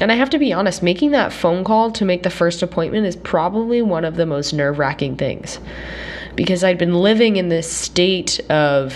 and 0.00 0.12
I 0.12 0.14
have 0.14 0.30
to 0.30 0.38
be 0.38 0.52
honest, 0.52 0.80
making 0.80 1.10
that 1.10 1.32
phone 1.32 1.64
call 1.64 1.90
to 1.90 2.04
make 2.04 2.22
the 2.22 2.30
first 2.30 2.62
appointment 2.62 3.04
is 3.04 3.16
probably 3.16 3.82
one 3.82 4.04
of 4.04 4.14
the 4.14 4.26
most 4.26 4.52
nerve 4.52 4.78
wracking 4.78 5.16
things. 5.16 5.58
Because 6.38 6.62
I'd 6.62 6.78
been 6.78 6.94
living 6.94 7.34
in 7.36 7.48
this 7.48 7.68
state 7.68 8.38
of 8.48 8.94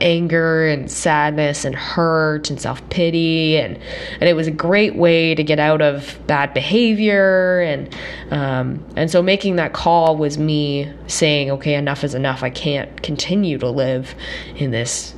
anger 0.00 0.66
and 0.66 0.90
sadness 0.90 1.64
and 1.64 1.76
hurt 1.76 2.50
and 2.50 2.60
self 2.60 2.86
pity 2.88 3.56
and 3.56 3.78
and 4.14 4.28
it 4.28 4.34
was 4.34 4.48
a 4.48 4.50
great 4.50 4.96
way 4.96 5.34
to 5.34 5.44
get 5.44 5.60
out 5.60 5.80
of 5.80 6.18
bad 6.26 6.52
behavior. 6.54 7.60
And 7.60 7.96
um, 8.32 8.84
and 8.96 9.12
so 9.12 9.22
making 9.22 9.56
that 9.56 9.74
call 9.74 10.16
was 10.16 10.38
me 10.38 10.92
saying 11.06 11.52
okay 11.52 11.74
enough 11.74 12.02
is 12.02 12.16
enough. 12.16 12.42
I 12.42 12.50
can't 12.50 13.00
continue 13.04 13.58
to 13.58 13.70
live 13.70 14.16
in 14.56 14.72
this 14.72 15.14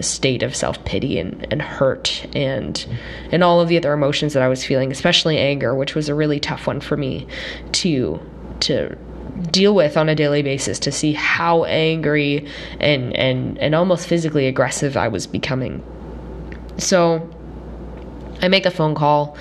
state 0.00 0.42
of 0.42 0.56
self 0.56 0.84
pity 0.84 1.18
and, 1.18 1.46
and 1.52 1.62
hurt 1.62 2.26
and 2.34 2.84
and 3.30 3.44
all 3.44 3.60
of 3.60 3.68
the 3.68 3.76
other 3.76 3.92
emotions 3.92 4.32
that 4.32 4.42
I 4.42 4.48
was 4.48 4.64
feeling, 4.64 4.90
especially 4.90 5.38
anger, 5.38 5.72
which 5.74 5.94
was 5.94 6.08
a 6.08 6.16
really 6.16 6.40
tough 6.40 6.66
one 6.66 6.80
for 6.80 6.96
me 6.96 7.26
to 7.72 8.20
to 8.60 8.98
deal 9.50 9.74
with 9.74 9.96
on 9.96 10.08
a 10.08 10.14
daily 10.14 10.42
basis 10.42 10.78
to 10.80 10.92
see 10.92 11.12
how 11.12 11.64
angry 11.64 12.46
and 12.80 13.14
and 13.16 13.58
and 13.58 13.74
almost 13.74 14.06
physically 14.06 14.46
aggressive 14.46 14.96
I 14.96 15.08
was 15.08 15.26
becoming. 15.26 15.82
So 16.78 17.28
I 18.40 18.48
make 18.48 18.66
a 18.66 18.70
phone 18.70 18.94
call. 18.94 19.36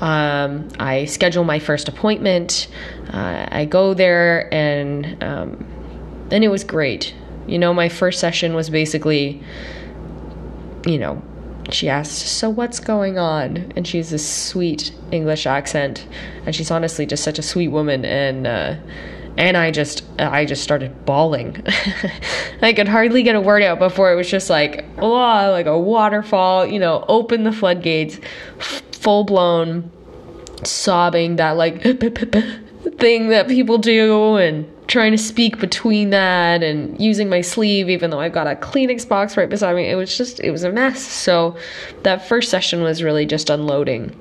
Um, 0.00 0.68
I 0.78 1.04
schedule 1.04 1.44
my 1.44 1.58
first 1.58 1.88
appointment. 1.88 2.68
Uh, 3.12 3.46
I 3.50 3.64
go 3.64 3.94
there 3.94 4.52
and 4.52 5.22
um, 5.22 5.66
and 6.30 6.44
it 6.44 6.48
was 6.48 6.64
great. 6.64 7.14
You 7.46 7.58
know, 7.58 7.74
my 7.74 7.88
first 7.88 8.20
session 8.20 8.54
was 8.54 8.70
basically, 8.70 9.42
you 10.86 10.98
know, 10.98 11.22
she 11.70 11.88
asked, 11.88 12.26
So 12.26 12.50
what's 12.50 12.80
going 12.80 13.18
on? 13.18 13.72
And 13.76 13.86
she's 13.86 14.10
this 14.10 14.26
sweet 14.26 14.92
English 15.10 15.46
accent. 15.46 16.06
And 16.46 16.54
she's 16.54 16.70
honestly 16.70 17.06
just 17.06 17.22
such 17.22 17.38
a 17.38 17.42
sweet 17.42 17.68
woman. 17.68 18.04
And, 18.04 18.46
uh, 18.46 18.76
and 19.36 19.56
I 19.56 19.70
just, 19.70 20.04
I 20.18 20.44
just 20.44 20.62
started 20.62 21.04
bawling. 21.04 21.64
I 22.62 22.72
could 22.72 22.88
hardly 22.88 23.22
get 23.22 23.34
a 23.34 23.40
word 23.40 23.62
out 23.62 23.78
before 23.78 24.12
it 24.12 24.16
was 24.16 24.30
just 24.30 24.48
like, 24.50 24.84
oh, 24.98 25.50
like 25.50 25.66
a 25.66 25.78
waterfall, 25.78 26.66
you 26.66 26.78
know, 26.78 27.04
open 27.08 27.44
the 27.44 27.52
floodgates, 27.52 28.20
full 28.92 29.24
blown 29.24 29.90
sobbing, 30.62 31.36
that 31.36 31.52
like 31.52 31.82
thing 32.98 33.28
that 33.28 33.46
people 33.48 33.78
do. 33.78 34.36
And, 34.36 34.70
trying 34.86 35.12
to 35.12 35.18
speak 35.18 35.58
between 35.58 36.10
that 36.10 36.62
and 36.62 37.00
using 37.00 37.28
my 37.28 37.40
sleeve 37.40 37.88
even 37.88 38.10
though 38.10 38.20
I've 38.20 38.32
got 38.32 38.46
a 38.46 38.54
Kleenex 38.54 39.08
box 39.08 39.36
right 39.36 39.48
beside 39.48 39.76
me. 39.76 39.88
It 39.88 39.94
was 39.94 40.16
just 40.16 40.40
it 40.40 40.50
was 40.50 40.62
a 40.64 40.70
mess. 40.70 41.00
So 41.00 41.56
that 42.02 42.26
first 42.26 42.50
session 42.50 42.82
was 42.82 43.02
really 43.02 43.26
just 43.26 43.50
unloading. 43.50 44.18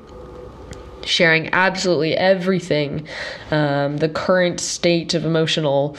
Sharing 1.06 1.54
absolutely 1.54 2.16
everything, 2.16 3.08
um, 3.52 3.98
the 3.98 4.10
current 4.10 4.60
state 4.60 5.14
of 5.14 5.26
emotional 5.26 5.98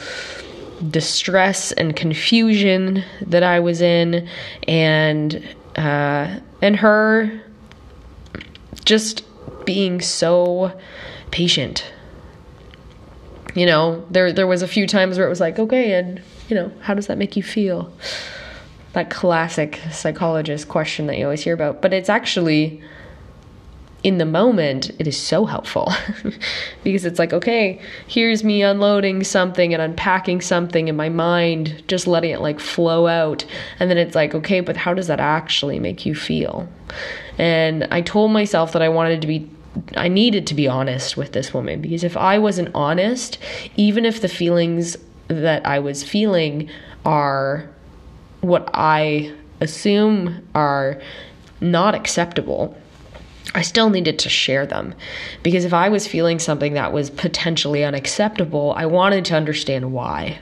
distress 0.89 1.71
and 1.73 1.95
confusion 1.95 3.03
that 3.21 3.43
I 3.43 3.59
was 3.59 3.81
in, 3.81 4.27
and 4.67 5.55
uh, 5.75 6.39
and 6.61 6.75
her 6.77 7.41
just 8.83 9.23
being 9.65 10.01
so 10.01 10.77
patient 11.31 11.91
you 13.55 13.65
know, 13.65 14.05
there 14.11 14.31
there 14.31 14.45
was 14.45 14.61
a 14.61 14.67
few 14.67 14.85
times 14.85 15.17
where 15.17 15.25
it 15.25 15.29
was 15.29 15.39
like, 15.39 15.57
okay, 15.57 15.93
and 15.93 16.21
you 16.49 16.55
know, 16.55 16.71
how 16.81 16.93
does 16.93 17.07
that 17.07 17.17
make 17.17 17.35
you 17.35 17.41
feel? 17.41 17.91
That 18.93 19.09
classic 19.09 19.79
psychologist 19.91 20.67
question 20.67 21.07
that 21.07 21.17
you 21.17 21.23
always 21.23 21.41
hear 21.41 21.53
about, 21.53 21.81
but 21.81 21.93
it's 21.93 22.09
actually 22.09 22.81
in 24.05 24.19
the 24.19 24.25
moment 24.25 24.91
it 24.99 25.07
is 25.07 25.17
so 25.17 25.45
helpful. 25.45 25.91
Because 26.83 27.05
it's 27.05 27.17
like 27.17 27.33
okay 27.33 27.81
here's 28.07 28.43
me 28.43 28.61
unloading 28.61 29.23
something 29.23 29.73
and 29.73 29.81
unpacking 29.81 30.41
something 30.41 30.87
in 30.87 30.95
my 30.95 31.09
mind 31.09 31.83
just 31.87 32.05
letting 32.05 32.29
it 32.29 32.39
like 32.39 32.59
flow 32.59 33.07
out. 33.07 33.43
And 33.79 33.89
then 33.89 33.97
it's 33.97 34.13
like 34.13 34.35
okay 34.35 34.59
but 34.59 34.77
how 34.77 34.93
does 34.93 35.07
that 35.07 35.19
actually 35.19 35.79
make 35.79 36.05
you 36.05 36.13
feel? 36.13 36.69
And 37.39 37.85
i 37.85 38.01
told 38.01 38.31
myself 38.31 38.71
that 38.73 38.83
i 38.83 38.89
wanted 38.89 39.21
to 39.21 39.27
be 39.27 39.49
I 39.97 40.07
needed 40.07 40.47
to 40.47 40.53
be 40.53 40.69
honest 40.69 41.17
with 41.17 41.33
this 41.33 41.53
woman. 41.53 41.81
Because 41.81 42.05
if 42.05 42.15
I 42.15 42.37
wasn't 42.39 42.69
honest, 42.73 43.37
even 43.75 44.05
if 44.05 44.21
the 44.21 44.29
feelings 44.29 44.95
that 45.27 45.65
I 45.65 45.79
was 45.79 46.01
feeling 46.01 46.69
are 47.03 47.69
what 48.39 48.69
I 48.73 49.33
assume 49.59 50.47
are 50.55 51.01
not 51.59 51.93
acceptable, 51.93 52.77
I 53.53 53.61
still 53.61 53.89
needed 53.89 54.19
to 54.19 54.29
share 54.29 54.65
them. 54.65 54.95
Because 55.43 55.65
if 55.65 55.73
I 55.73 55.89
was 55.89 56.07
feeling 56.07 56.39
something 56.39 56.73
that 56.73 56.91
was 56.91 57.09
potentially 57.09 57.83
unacceptable, 57.83 58.73
I 58.75 58.85
wanted 58.85 59.25
to 59.25 59.35
understand 59.35 59.93
why. 59.93 60.39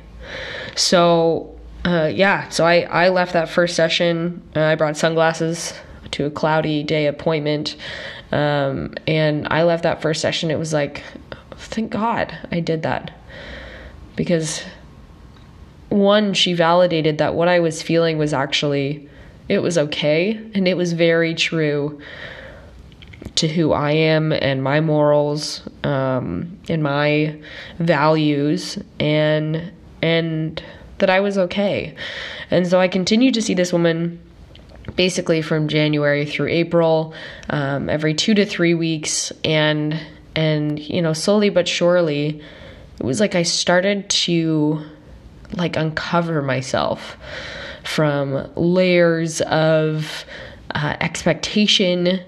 So, 0.76 1.56
uh, 1.86 2.10
yeah, 2.14 2.50
so 2.50 2.66
I, 2.66 2.82
I 2.82 3.10
left 3.10 3.34
that 3.34 3.50
first 3.50 3.76
session. 3.76 4.42
Uh, 4.56 4.62
I 4.62 4.76
brought 4.76 4.98
sunglasses 4.98 5.74
to 6.12 6.26
a 6.26 6.32
cloudy 6.32 6.84
day 6.84 7.08
appointment. 7.08 7.76
Um, 8.32 8.96
and 9.06 9.48
I 9.52 9.64
left 9.64 9.84
that 9.84 10.02
first 10.02 10.22
session. 10.22 10.50
It 10.50 10.58
was 10.58 10.74
like, 10.74 11.04
thank 11.56 11.92
God 11.92 12.36
I 12.52 12.62
did 12.62 12.84
that. 12.84 13.12
Because 14.16 14.64
one, 15.90 16.34
she 16.34 16.54
validated 16.54 17.18
that 17.20 17.36
what 17.36 17.48
I 17.48 17.60
was 17.60 17.82
feeling 17.82 18.18
was 18.18 18.34
actually, 18.34 19.08
it 19.50 19.60
was 19.60 19.78
okay. 19.78 20.40
And 20.56 20.68
it 20.68 20.78
was 20.78 20.94
very 20.94 21.36
true 21.36 22.02
to 23.36 23.48
who 23.48 23.72
I 23.72 23.92
am 23.92 24.32
and 24.32 24.64
my 24.64 24.82
morals 24.82 25.62
um, 25.84 26.58
and 26.70 26.84
my 26.84 27.36
values 27.80 28.78
and 29.00 29.72
and 30.02 30.64
that 31.00 31.10
I 31.10 31.20
was 31.20 31.38
okay. 31.38 31.96
And 32.52 32.68
so 32.68 32.80
I 32.80 32.88
continued 32.88 33.34
to 33.36 33.42
see 33.42 33.54
this 33.54 33.72
woman 33.74 34.20
basically 34.96 35.42
from 35.42 35.68
January 35.68 36.26
through 36.26 36.50
April, 36.50 37.14
um, 37.50 37.90
every 37.90 38.14
two 38.14 38.34
to 38.34 38.46
three 38.46 38.74
weeks, 38.74 39.32
and 39.44 40.00
and 40.36 40.80
you 40.80 41.02
know 41.02 41.14
slowly 41.14 41.50
but 41.50 41.68
surely, 41.68 42.42
it 43.00 43.06
was 43.06 43.20
like 43.20 43.36
I 43.36 43.44
started 43.44 44.10
to 44.10 44.82
like 45.56 45.76
uncover 45.76 46.42
myself 46.42 47.18
from 47.84 48.50
layers 48.56 49.42
of 49.42 50.26
uh, 50.74 50.96
expectation 51.02 52.20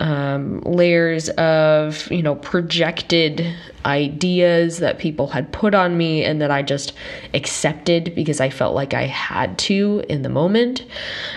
um, 0.00 0.60
layers 0.60 1.28
of 1.30 2.10
you 2.10 2.22
know 2.22 2.34
projected 2.34 3.54
ideas 3.84 4.78
that 4.78 4.98
people 4.98 5.28
had 5.28 5.52
put 5.52 5.74
on 5.74 5.96
me 5.96 6.24
and 6.24 6.40
that 6.40 6.50
I 6.50 6.62
just 6.62 6.92
accepted 7.34 8.14
because 8.14 8.40
I 8.40 8.50
felt 8.50 8.74
like 8.74 8.94
I 8.94 9.06
had 9.06 9.58
to 9.60 10.04
in 10.08 10.22
the 10.22 10.28
moment. 10.28 10.84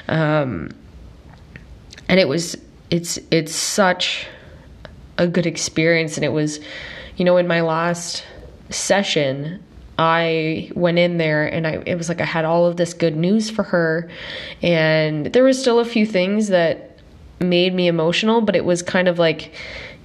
Um, 0.07 0.71
and 2.07 2.19
it 2.19 2.27
was 2.27 2.57
it's 2.89 3.19
it's 3.31 3.53
such 3.53 4.27
a 5.17 5.27
good 5.27 5.45
experience 5.45 6.17
and 6.17 6.25
it 6.25 6.31
was 6.31 6.59
you 7.17 7.25
know 7.25 7.37
in 7.37 7.47
my 7.47 7.61
last 7.61 8.25
session 8.69 9.63
I 9.97 10.71
went 10.75 10.97
in 10.97 11.17
there 11.17 11.45
and 11.45 11.67
I 11.67 11.83
it 11.85 11.95
was 11.95 12.09
like 12.09 12.21
I 12.21 12.25
had 12.25 12.45
all 12.45 12.65
of 12.65 12.77
this 12.77 12.93
good 12.93 13.15
news 13.15 13.49
for 13.49 13.63
her 13.63 14.09
and 14.61 15.27
there 15.27 15.43
was 15.43 15.59
still 15.59 15.79
a 15.79 15.85
few 15.85 16.05
things 16.05 16.47
that 16.47 16.88
made 17.39 17.73
me 17.73 17.87
emotional, 17.87 18.41
but 18.41 18.55
it 18.55 18.65
was 18.65 18.81
kind 18.81 19.07
of 19.07 19.19
like, 19.19 19.53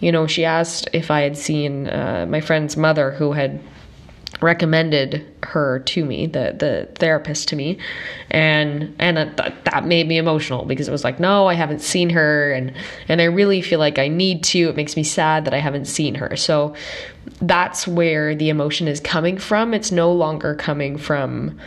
you 0.01 0.13
know, 0.13 0.27
she 0.27 0.45
asked 0.45 0.89
if 0.93 1.11
I 1.11 1.23
had 1.23 1.37
seen 1.37 1.89
uh, 1.89 2.27
my 2.29 2.41
friend's 2.41 2.77
mother 2.77 3.13
who 3.13 3.33
had 3.33 3.61
recommended 4.41 5.27
her 5.43 5.79
to 5.79 6.05
me 6.05 6.27
the 6.27 6.55
the 6.59 6.89
therapist 6.97 7.49
to 7.49 7.57
me. 7.57 7.79
And 8.31 8.95
and 8.99 9.17
th- 9.37 9.53
that 9.65 9.87
made 9.87 10.07
me 10.07 10.19
emotional 10.19 10.65
because 10.65 10.89
it 10.89 10.91
was 10.91 11.05
like 11.05 11.21
no 11.21 11.47
I 11.47 11.55
haven't 11.55 11.81
seen 11.81 12.11
her. 12.11 12.53
And 12.53 12.75
and 13.09 13.21
I 13.21 13.25
really 13.25 13.63
feel 13.63 13.79
like 13.79 13.99
I 13.99 14.09
need 14.09 14.43
to. 14.45 14.69
It 14.69 14.77
makes 14.77 14.97
me 14.97 15.03
sad 15.03 15.45
that 15.47 15.55
I 15.55 15.59
haven't 15.59 15.87
seen 15.87 16.17
her. 16.17 16.37
So 16.37 16.75
that's 17.41 17.87
where 17.87 18.35
the 18.35 18.49
emotion 18.49 18.89
is 18.89 19.01
coming 19.01 19.39
from. 19.39 19.75
It's 19.75 19.93
no 19.93 20.13
longer 20.13 20.55
coming 20.55 20.99
from 20.99 21.59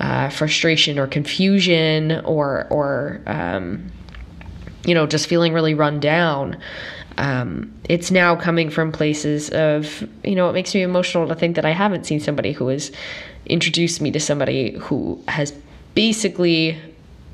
uh, 0.00 0.28
frustration 0.30 0.98
or 0.98 1.06
confusion 1.06 2.20
or 2.24 2.66
or 2.70 3.20
um, 3.26 3.90
you 4.84 4.94
know, 4.94 5.06
just 5.06 5.26
feeling 5.26 5.52
really 5.52 5.74
run 5.74 6.00
down. 6.00 6.58
Um, 7.16 7.72
it's 7.88 8.10
now 8.10 8.36
coming 8.36 8.70
from 8.70 8.92
places 8.92 9.50
of, 9.50 10.06
you 10.24 10.34
know, 10.34 10.50
it 10.50 10.52
makes 10.52 10.74
me 10.74 10.82
emotional 10.82 11.28
to 11.28 11.34
think 11.34 11.56
that 11.56 11.64
I 11.64 11.70
haven't 11.70 12.06
seen 12.06 12.20
somebody 12.20 12.52
who 12.52 12.68
has 12.68 12.90
introduced 13.46 14.00
me 14.00 14.10
to 14.10 14.20
somebody 14.20 14.76
who 14.78 15.22
has 15.28 15.52
basically 15.94 16.78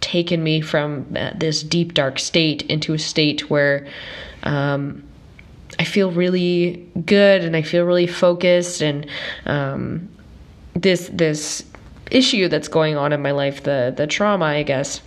taken 0.00 0.42
me 0.42 0.60
from 0.60 1.06
uh, 1.16 1.30
this 1.36 1.62
deep, 1.62 1.94
dark 1.94 2.18
state 2.18 2.62
into 2.62 2.94
a 2.94 2.98
state 2.98 3.48
where 3.48 3.86
um, 4.42 5.02
I 5.78 5.84
feel 5.84 6.10
really 6.10 6.86
good 7.06 7.44
and 7.44 7.56
I 7.56 7.62
feel 7.62 7.84
really 7.84 8.06
focused 8.06 8.82
and 8.82 9.06
um, 9.46 10.08
this 10.74 11.08
this 11.12 11.64
issue 12.10 12.48
that's 12.48 12.68
going 12.68 12.96
on 12.96 13.12
in 13.12 13.22
my 13.22 13.30
life, 13.30 13.62
the 13.62 13.94
the 13.96 14.06
trauma, 14.06 14.46
I 14.46 14.62
guess 14.62 15.00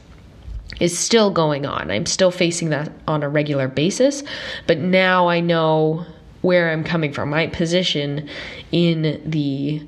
is 0.80 0.98
still 0.98 1.32
going 1.32 1.66
on. 1.66 1.92
I'm 1.92 2.06
still 2.06 2.32
facing 2.32 2.70
that 2.70 2.92
on 3.08 3.24
a 3.24 3.30
regular 3.30 3.68
basis, 3.68 4.24
but 4.68 4.80
now 4.80 5.28
I 5.28 5.40
know 5.40 6.06
where 6.42 6.72
I'm 6.72 6.84
coming 6.84 7.14
from. 7.14 7.30
My 7.30 7.48
position 7.48 8.30
in 8.72 9.22
the 9.26 9.82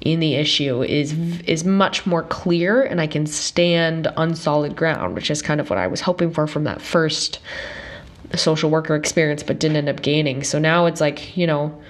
in 0.00 0.18
the 0.18 0.34
issue 0.34 0.82
is 0.82 1.12
is 1.46 1.64
much 1.64 2.06
more 2.06 2.24
clear 2.24 2.82
and 2.82 3.00
I 3.00 3.06
can 3.06 3.26
stand 3.26 4.08
on 4.08 4.34
solid 4.34 4.76
ground, 4.76 5.14
which 5.14 5.30
is 5.30 5.42
kind 5.42 5.60
of 5.60 5.70
what 5.70 5.78
I 5.78 5.86
was 5.86 6.00
hoping 6.00 6.32
for 6.32 6.46
from 6.46 6.64
that 6.64 6.82
first 6.82 7.38
social 8.34 8.70
worker 8.70 8.96
experience 8.96 9.42
but 9.42 9.60
didn't 9.60 9.76
end 9.76 9.88
up 9.88 10.02
gaining. 10.02 10.42
So 10.42 10.58
now 10.58 10.86
it's 10.86 11.00
like, 11.00 11.36
you 11.36 11.46
know, 11.46 11.80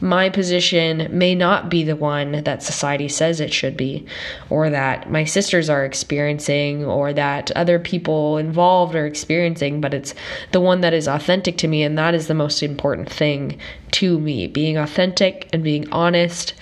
my 0.00 0.28
position 0.28 1.08
may 1.10 1.34
not 1.34 1.70
be 1.70 1.82
the 1.82 1.96
one 1.96 2.42
that 2.44 2.62
society 2.62 3.08
says 3.08 3.40
it 3.40 3.52
should 3.52 3.76
be, 3.76 4.04
or 4.50 4.68
that 4.68 5.10
my 5.10 5.24
sisters 5.24 5.70
are 5.70 5.84
experiencing, 5.84 6.84
or 6.84 7.12
that 7.12 7.50
other 7.52 7.78
people 7.78 8.36
involved 8.36 8.94
are 8.94 9.06
experiencing, 9.06 9.80
but 9.80 9.94
it's 9.94 10.14
the 10.52 10.60
one 10.60 10.82
that 10.82 10.92
is 10.92 11.08
authentic 11.08 11.56
to 11.58 11.68
me, 11.68 11.82
and 11.82 11.96
that 11.96 12.14
is 12.14 12.26
the 12.26 12.34
most 12.34 12.62
important 12.62 13.10
thing 13.10 13.58
to 13.92 14.18
me. 14.18 14.46
Being 14.46 14.76
authentic 14.76 15.48
and 15.52 15.64
being 15.64 15.90
honest 15.90 16.52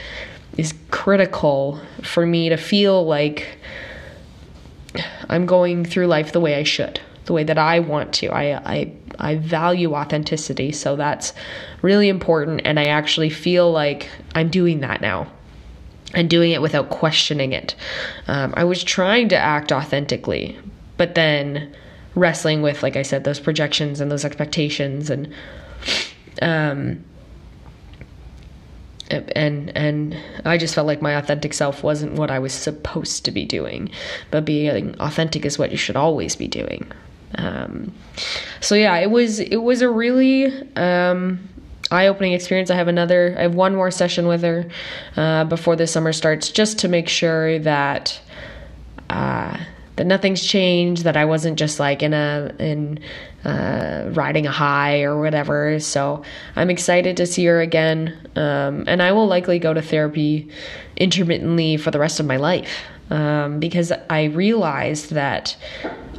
is 0.56 0.74
critical 0.92 1.80
for 2.02 2.24
me 2.24 2.48
to 2.48 2.56
feel 2.56 3.04
like 3.04 3.58
I'm 5.28 5.46
going 5.46 5.84
through 5.84 6.06
life 6.06 6.30
the 6.30 6.38
way 6.38 6.54
I 6.54 6.62
should, 6.62 7.00
the 7.24 7.32
way 7.32 7.44
that 7.44 7.58
I 7.58 7.80
want 7.80 8.12
to. 8.14 8.28
I, 8.28 8.72
I 8.72 8.92
I 9.18 9.36
value 9.36 9.94
authenticity, 9.94 10.72
so 10.72 10.96
that's 10.96 11.32
really 11.82 12.08
important. 12.08 12.62
And 12.64 12.78
I 12.78 12.84
actually 12.84 13.30
feel 13.30 13.70
like 13.70 14.10
I'm 14.34 14.48
doing 14.48 14.80
that 14.80 15.00
now 15.00 15.28
and 16.14 16.28
doing 16.30 16.52
it 16.52 16.62
without 16.62 16.90
questioning 16.90 17.52
it. 17.52 17.74
Um, 18.26 18.54
I 18.56 18.64
was 18.64 18.84
trying 18.84 19.28
to 19.30 19.36
act 19.36 19.72
authentically, 19.72 20.58
but 20.96 21.14
then 21.14 21.74
wrestling 22.14 22.62
with, 22.62 22.82
like 22.82 22.96
I 22.96 23.02
said, 23.02 23.24
those 23.24 23.40
projections 23.40 24.00
and 24.00 24.10
those 24.10 24.24
expectations 24.24 25.10
and 25.10 25.32
um, 26.42 27.04
and 29.10 29.76
and 29.76 30.16
I 30.44 30.56
just 30.56 30.74
felt 30.74 30.86
like 30.86 31.02
my 31.02 31.12
authentic 31.12 31.52
self 31.52 31.82
wasn't 31.82 32.14
what 32.14 32.30
I 32.30 32.38
was 32.38 32.52
supposed 32.52 33.24
to 33.24 33.30
be 33.30 33.44
doing, 33.44 33.90
but 34.30 34.44
being 34.44 34.98
authentic 35.00 35.44
is 35.44 35.58
what 35.58 35.70
you 35.70 35.76
should 35.76 35.96
always 35.96 36.36
be 36.36 36.48
doing. 36.48 36.90
Um, 37.36 37.92
so 38.60 38.74
yeah, 38.74 38.96
it 38.98 39.10
was 39.10 39.40
it 39.40 39.62
was 39.62 39.82
a 39.82 39.90
really 39.90 40.46
um, 40.76 41.48
eye-opening 41.90 42.32
experience. 42.32 42.70
I 42.70 42.76
have 42.76 42.88
another, 42.88 43.34
I 43.38 43.42
have 43.42 43.54
one 43.54 43.74
more 43.74 43.90
session 43.90 44.26
with 44.26 44.42
her 44.42 44.68
uh, 45.16 45.44
before 45.44 45.76
the 45.76 45.86
summer 45.86 46.12
starts, 46.12 46.50
just 46.50 46.78
to 46.80 46.88
make 46.88 47.08
sure 47.08 47.58
that 47.60 48.20
uh, 49.10 49.58
that 49.96 50.06
nothing's 50.06 50.44
changed, 50.44 51.04
that 51.04 51.16
I 51.16 51.24
wasn't 51.24 51.58
just 51.58 51.78
like 51.78 52.02
in 52.02 52.12
a 52.14 52.54
in 52.58 53.00
uh, 53.44 54.10
riding 54.12 54.46
a 54.46 54.50
high 54.50 55.02
or 55.02 55.20
whatever. 55.20 55.78
So 55.78 56.22
I'm 56.56 56.70
excited 56.70 57.16
to 57.18 57.26
see 57.26 57.44
her 57.44 57.60
again, 57.60 58.30
um, 58.36 58.84
and 58.86 59.02
I 59.02 59.12
will 59.12 59.26
likely 59.26 59.58
go 59.58 59.74
to 59.74 59.82
therapy 59.82 60.48
intermittently 60.96 61.76
for 61.76 61.90
the 61.90 61.98
rest 61.98 62.20
of 62.20 62.26
my 62.26 62.36
life 62.36 62.70
um, 63.10 63.60
because 63.60 63.92
I 64.10 64.24
realized 64.24 65.10
that 65.12 65.56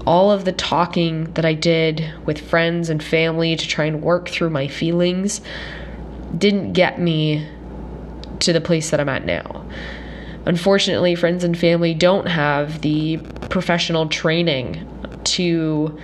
all 0.05 0.31
of 0.31 0.45
the 0.45 0.51
talking 0.51 1.25
that 1.33 1.45
I 1.45 1.53
did 1.53 2.13
with 2.25 2.39
friends 2.39 2.89
and 2.89 3.03
family 3.03 3.55
to 3.55 3.67
try 3.67 3.85
and 3.85 4.01
work 4.01 4.29
through 4.29 4.51
my 4.51 4.67
feelings 4.67 5.41
didn't 6.37 6.73
get 6.73 6.99
me 6.99 7.47
to 8.39 8.53
the 8.53 8.61
place 8.61 8.91
that 8.91 8.99
I'm 8.99 9.09
at 9.09 9.25
now. 9.25 9.65
Unfortunately, 10.45 11.15
friends 11.15 11.43
and 11.43 11.57
family 11.57 11.93
don't 11.93 12.27
have 12.27 12.81
the 12.81 13.17
professional 13.49 14.07
training 14.07 14.87
to 15.23 15.97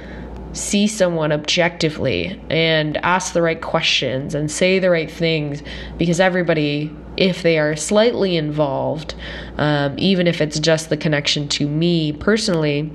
see 0.53 0.87
someone 0.87 1.31
objectively 1.31 2.41
and 2.49 2.97
ask 2.97 3.33
the 3.33 3.41
right 3.41 3.61
questions 3.61 4.35
and 4.35 4.51
say 4.51 4.79
the 4.79 4.89
right 4.89 5.09
things 5.11 5.61
because 5.97 6.19
everybody 6.19 6.93
if 7.17 7.43
they 7.43 7.59
are 7.59 7.75
slightly 7.75 8.37
involved 8.37 9.15
um, 9.57 9.93
even 9.97 10.27
if 10.27 10.41
it's 10.41 10.59
just 10.59 10.89
the 10.89 10.97
connection 10.97 11.47
to 11.47 11.67
me 11.67 12.13
personally 12.13 12.91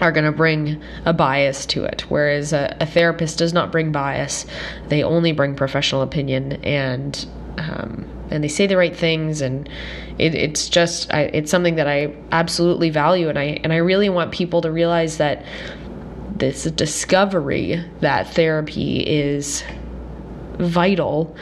are 0.00 0.12
going 0.12 0.24
to 0.24 0.32
bring 0.32 0.80
a 1.04 1.12
bias 1.12 1.66
to 1.66 1.84
it. 1.84 2.02
Whereas 2.08 2.52
a, 2.52 2.76
a, 2.80 2.86
therapist 2.86 3.38
does 3.38 3.52
not 3.52 3.72
bring 3.72 3.90
bias. 3.90 4.46
They 4.88 5.02
only 5.02 5.32
bring 5.32 5.54
professional 5.54 6.02
opinion 6.02 6.52
and 6.64 7.26
um, 7.56 8.06
and 8.30 8.44
they 8.44 8.48
say 8.48 8.66
the 8.66 8.76
right 8.76 8.94
things 8.94 9.40
and 9.40 9.68
it, 10.18 10.34
it's 10.34 10.68
just 10.68 11.12
I, 11.12 11.22
it's 11.22 11.50
something 11.50 11.74
that 11.76 11.88
I 11.88 12.14
absolutely 12.30 12.90
value 12.90 13.28
and 13.28 13.38
I 13.38 13.60
and 13.64 13.72
I 13.72 13.78
really 13.78 14.08
want 14.08 14.32
people 14.32 14.60
to 14.62 14.70
realize 14.70 15.18
that 15.18 15.44
this 16.36 16.64
discovery 16.64 17.84
that 18.00 18.32
therapy 18.32 19.00
is 19.00 19.64
vital 20.58 21.34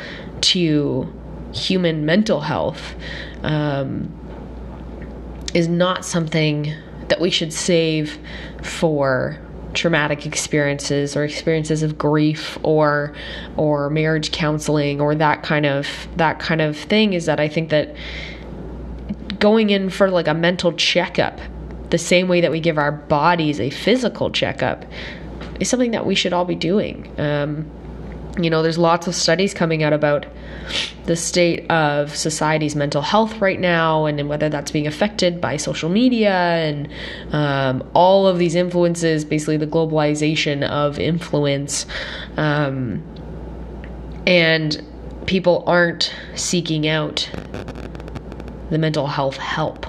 to 0.43 1.13
human 1.57 2.05
mental 2.05 2.41
health 2.41 2.95
um, 3.43 4.13
is 5.55 5.69
not 5.69 6.05
something 6.05 6.73
that 7.09 7.21
we 7.21 7.31
should 7.31 7.53
save 7.53 8.19
for 8.63 9.39
traumatic 9.75 10.25
experiences 10.25 11.17
or 11.17 11.25
experiences 11.25 11.83
of 11.83 11.99
grief 11.99 12.59
or 12.63 13.15
or 13.57 13.91
marriage 13.91 14.33
counseling 14.33 15.01
or 15.01 15.15
that 15.15 15.43
kind 15.43 15.67
of 15.67 15.87
that 16.17 16.39
kind 16.39 16.63
of 16.63 16.77
thing 16.77 17.13
is 17.13 17.27
that 17.27 17.39
I 17.39 17.47
think 17.47 17.69
that 17.71 17.95
going 19.39 19.71
in 19.71 19.91
for 19.91 20.11
like 20.11 20.29
a 20.29 20.35
mental 20.35 20.73
checkup 20.73 21.39
the 21.91 21.99
same 21.99 22.27
way 22.27 22.41
that 22.41 22.51
we 22.51 22.59
give 22.59 22.79
our 22.79 22.93
bodies 22.93 23.61
a 23.61 23.71
physical 23.71 24.31
checkup 24.31 24.85
is 25.61 25.69
something 25.69 25.93
that 25.93 26.07
we 26.07 26.15
should 26.15 26.33
all 26.33 26.45
be 26.45 26.55
doing. 26.55 27.09
Um, 27.19 27.71
you 28.39 28.51
know, 28.51 28.63
there's 28.63 28.79
lots 28.79 29.07
of 29.07 29.15
studies 29.15 29.55
coming 29.55 29.83
out 29.83 29.93
about 29.93 30.27
the 31.05 31.17
state 31.17 31.71
of 31.71 32.15
society's 32.15 32.75
mental 32.75 33.03
health 33.03 33.41
right 33.41 33.61
now 33.61 34.07
and 34.07 34.29
whether 34.29 34.49
that's 34.49 34.71
being 34.71 34.87
affected 34.87 35.41
by 35.41 35.57
social 35.57 35.89
media 35.89 36.33
and 36.33 36.89
um, 37.33 37.89
all 37.95 38.27
of 38.27 38.39
these 38.39 38.55
influences, 38.55 39.25
basically 39.25 39.57
the 39.57 39.67
globalization 39.67 40.69
of 40.69 40.99
influence. 40.99 41.87
Um, 42.37 43.03
and 44.27 44.85
people 45.27 45.65
aren't 45.67 46.13
seeking 46.35 46.89
out 46.89 47.31
the 48.71 48.79
mental 48.79 49.07
health 49.07 49.37
help. 49.37 49.87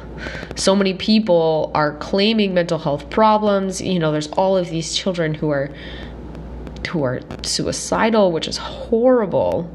So 0.56 0.76
many 0.76 0.94
people 0.94 1.72
are 1.74 1.96
claiming 1.98 2.54
mental 2.54 2.80
health 2.80 3.10
problems. 3.10 3.82
You 3.82 4.00
know, 4.00 4.12
there's 4.12 4.28
all 4.30 4.58
of 4.58 4.70
these 4.70 4.96
children 4.96 5.34
who 5.34 5.50
are 5.50 5.72
who 6.88 7.04
are 7.04 7.22
suicidal, 7.44 8.32
which 8.32 8.48
is 8.48 8.58
horrible, 8.58 9.74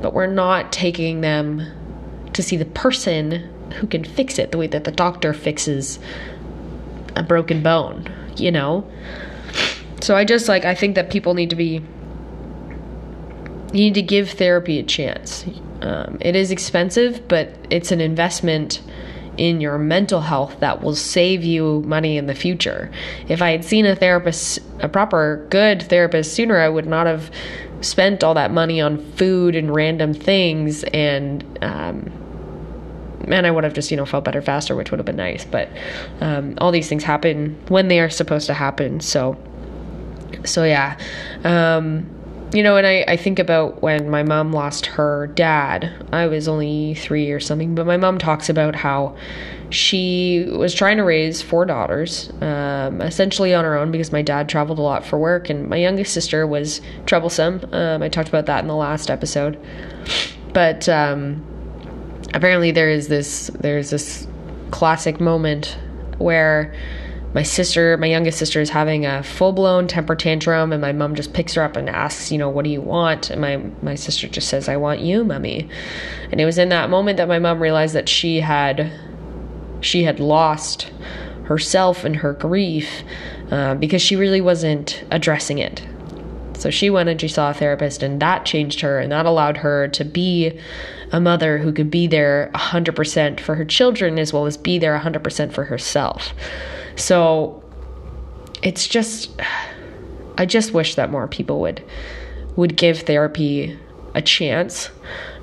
but 0.00 0.14
we're 0.14 0.26
not 0.26 0.72
taking 0.72 1.20
them 1.20 1.66
to 2.32 2.42
see 2.42 2.56
the 2.56 2.64
person 2.64 3.32
who 3.74 3.86
can 3.86 4.04
fix 4.04 4.38
it 4.38 4.50
the 4.50 4.58
way 4.58 4.66
that 4.66 4.84
the 4.84 4.92
doctor 4.92 5.32
fixes 5.32 5.98
a 7.16 7.22
broken 7.22 7.62
bone, 7.62 8.10
you 8.36 8.50
know? 8.50 8.88
So 10.00 10.16
I 10.16 10.24
just 10.24 10.48
like, 10.48 10.64
I 10.64 10.74
think 10.74 10.94
that 10.94 11.10
people 11.10 11.34
need 11.34 11.50
to 11.50 11.56
be, 11.56 11.82
you 13.72 13.72
need 13.72 13.94
to 13.94 14.02
give 14.02 14.30
therapy 14.30 14.78
a 14.78 14.82
chance. 14.82 15.44
Um, 15.82 16.18
it 16.20 16.36
is 16.36 16.50
expensive, 16.50 17.26
but 17.28 17.54
it's 17.70 17.92
an 17.92 18.00
investment 18.00 18.82
in 19.40 19.58
your 19.58 19.78
mental 19.78 20.20
health 20.20 20.60
that 20.60 20.82
will 20.82 20.94
save 20.94 21.42
you 21.42 21.82
money 21.86 22.18
in 22.18 22.26
the 22.26 22.34
future. 22.34 22.90
If 23.26 23.40
I 23.40 23.52
had 23.52 23.64
seen 23.64 23.86
a 23.86 23.96
therapist, 23.96 24.58
a 24.80 24.88
proper 24.88 25.46
good 25.48 25.82
therapist 25.82 26.34
sooner, 26.34 26.58
I 26.58 26.68
would 26.68 26.84
not 26.84 27.06
have 27.06 27.30
spent 27.80 28.22
all 28.22 28.34
that 28.34 28.50
money 28.50 28.82
on 28.82 28.98
food 29.12 29.56
and 29.56 29.74
random 29.74 30.12
things 30.12 30.84
and 30.84 31.42
um, 31.62 32.12
and 33.28 33.46
I 33.46 33.50
would 33.50 33.64
have 33.64 33.72
just 33.72 33.90
you 33.90 33.96
know 33.96 34.04
felt 34.04 34.24
better 34.24 34.42
faster, 34.42 34.76
which 34.76 34.90
would 34.90 34.98
have 34.98 35.06
been 35.06 35.16
nice. 35.16 35.46
But 35.46 35.70
um, 36.20 36.58
all 36.60 36.70
these 36.70 36.90
things 36.90 37.02
happen 37.02 37.58
when 37.68 37.88
they 37.88 38.00
are 38.00 38.10
supposed 38.10 38.46
to 38.48 38.54
happen. 38.54 39.00
So 39.00 39.38
so 40.44 40.64
yeah. 40.64 40.98
Um, 41.44 42.10
you 42.52 42.62
know, 42.62 42.76
and 42.76 42.86
I, 42.86 43.04
I 43.06 43.16
think 43.16 43.38
about 43.38 43.80
when 43.82 44.10
my 44.10 44.22
mom 44.22 44.52
lost 44.52 44.86
her 44.86 45.28
dad. 45.28 45.92
I 46.12 46.26
was 46.26 46.48
only 46.48 46.94
three 46.94 47.30
or 47.30 47.40
something, 47.40 47.74
but 47.74 47.86
my 47.86 47.96
mom 47.96 48.18
talks 48.18 48.48
about 48.48 48.74
how 48.74 49.16
she 49.70 50.46
was 50.50 50.74
trying 50.74 50.96
to 50.96 51.04
raise 51.04 51.42
four 51.42 51.64
daughters, 51.64 52.30
um, 52.40 53.00
essentially 53.00 53.54
on 53.54 53.64
her 53.64 53.76
own 53.76 53.92
because 53.92 54.10
my 54.10 54.22
dad 54.22 54.48
traveled 54.48 54.78
a 54.78 54.82
lot 54.82 55.04
for 55.04 55.18
work, 55.18 55.48
and 55.48 55.68
my 55.68 55.76
youngest 55.76 56.12
sister 56.12 56.46
was 56.46 56.80
troublesome. 57.06 57.64
Um, 57.72 58.02
I 58.02 58.08
talked 58.08 58.28
about 58.28 58.46
that 58.46 58.60
in 58.62 58.68
the 58.68 58.74
last 58.74 59.10
episode, 59.10 59.58
but 60.52 60.88
um, 60.88 61.44
apparently 62.34 62.72
there 62.72 62.90
is 62.90 63.06
this 63.06 63.48
there's 63.60 63.90
this 63.90 64.26
classic 64.72 65.20
moment 65.20 65.78
where 66.18 66.74
my 67.32 67.42
sister, 67.42 67.96
my 67.96 68.06
youngest 68.06 68.38
sister, 68.38 68.60
is 68.60 68.70
having 68.70 69.06
a 69.06 69.22
full 69.22 69.52
blown 69.52 69.86
temper 69.86 70.16
tantrum, 70.16 70.72
and 70.72 70.80
my 70.80 70.92
mom 70.92 71.14
just 71.14 71.32
picks 71.32 71.54
her 71.54 71.62
up 71.62 71.76
and 71.76 71.88
asks, 71.88 72.32
you 72.32 72.38
know, 72.38 72.48
what 72.48 72.64
do 72.64 72.70
you 72.70 72.80
want? 72.80 73.30
And 73.30 73.40
my 73.40 73.58
my 73.82 73.94
sister 73.94 74.26
just 74.28 74.48
says, 74.48 74.68
I 74.68 74.76
want 74.76 75.00
you, 75.00 75.24
mummy. 75.24 75.68
And 76.32 76.40
it 76.40 76.44
was 76.44 76.58
in 76.58 76.70
that 76.70 76.90
moment 76.90 77.18
that 77.18 77.28
my 77.28 77.38
mom 77.38 77.62
realized 77.62 77.94
that 77.94 78.08
she 78.08 78.40
had 78.40 78.92
she 79.80 80.02
had 80.02 80.18
lost 80.18 80.90
herself 81.44 82.04
and 82.04 82.16
her 82.16 82.32
grief 82.32 83.02
uh, 83.50 83.74
because 83.74 84.02
she 84.02 84.16
really 84.16 84.40
wasn't 84.40 85.04
addressing 85.10 85.58
it. 85.58 85.84
So 86.54 86.70
she 86.70 86.90
went 86.90 87.08
and 87.08 87.20
she 87.20 87.28
saw 87.28 87.50
a 87.50 87.54
therapist, 87.54 88.02
and 88.02 88.20
that 88.20 88.44
changed 88.44 88.80
her, 88.80 88.98
and 88.98 89.10
that 89.12 89.24
allowed 89.24 89.56
her 89.58 89.88
to 89.88 90.04
be 90.04 90.60
a 91.10 91.20
mother 91.20 91.58
who 91.58 91.72
could 91.72 91.90
be 91.90 92.06
there 92.06 92.50
100% 92.54 93.40
for 93.40 93.54
her 93.54 93.64
children 93.64 94.18
as 94.18 94.32
well 94.32 94.46
as 94.46 94.56
be 94.56 94.78
there 94.78 94.98
100% 94.98 95.52
for 95.52 95.64
herself. 95.64 96.34
So 97.00 97.62
it's 98.62 98.86
just 98.86 99.30
I 100.36 100.46
just 100.46 100.72
wish 100.72 100.94
that 100.96 101.10
more 101.10 101.26
people 101.26 101.60
would 101.60 101.82
would 102.56 102.76
give 102.76 103.00
therapy 103.00 103.78
a 104.14 104.22
chance 104.22 104.90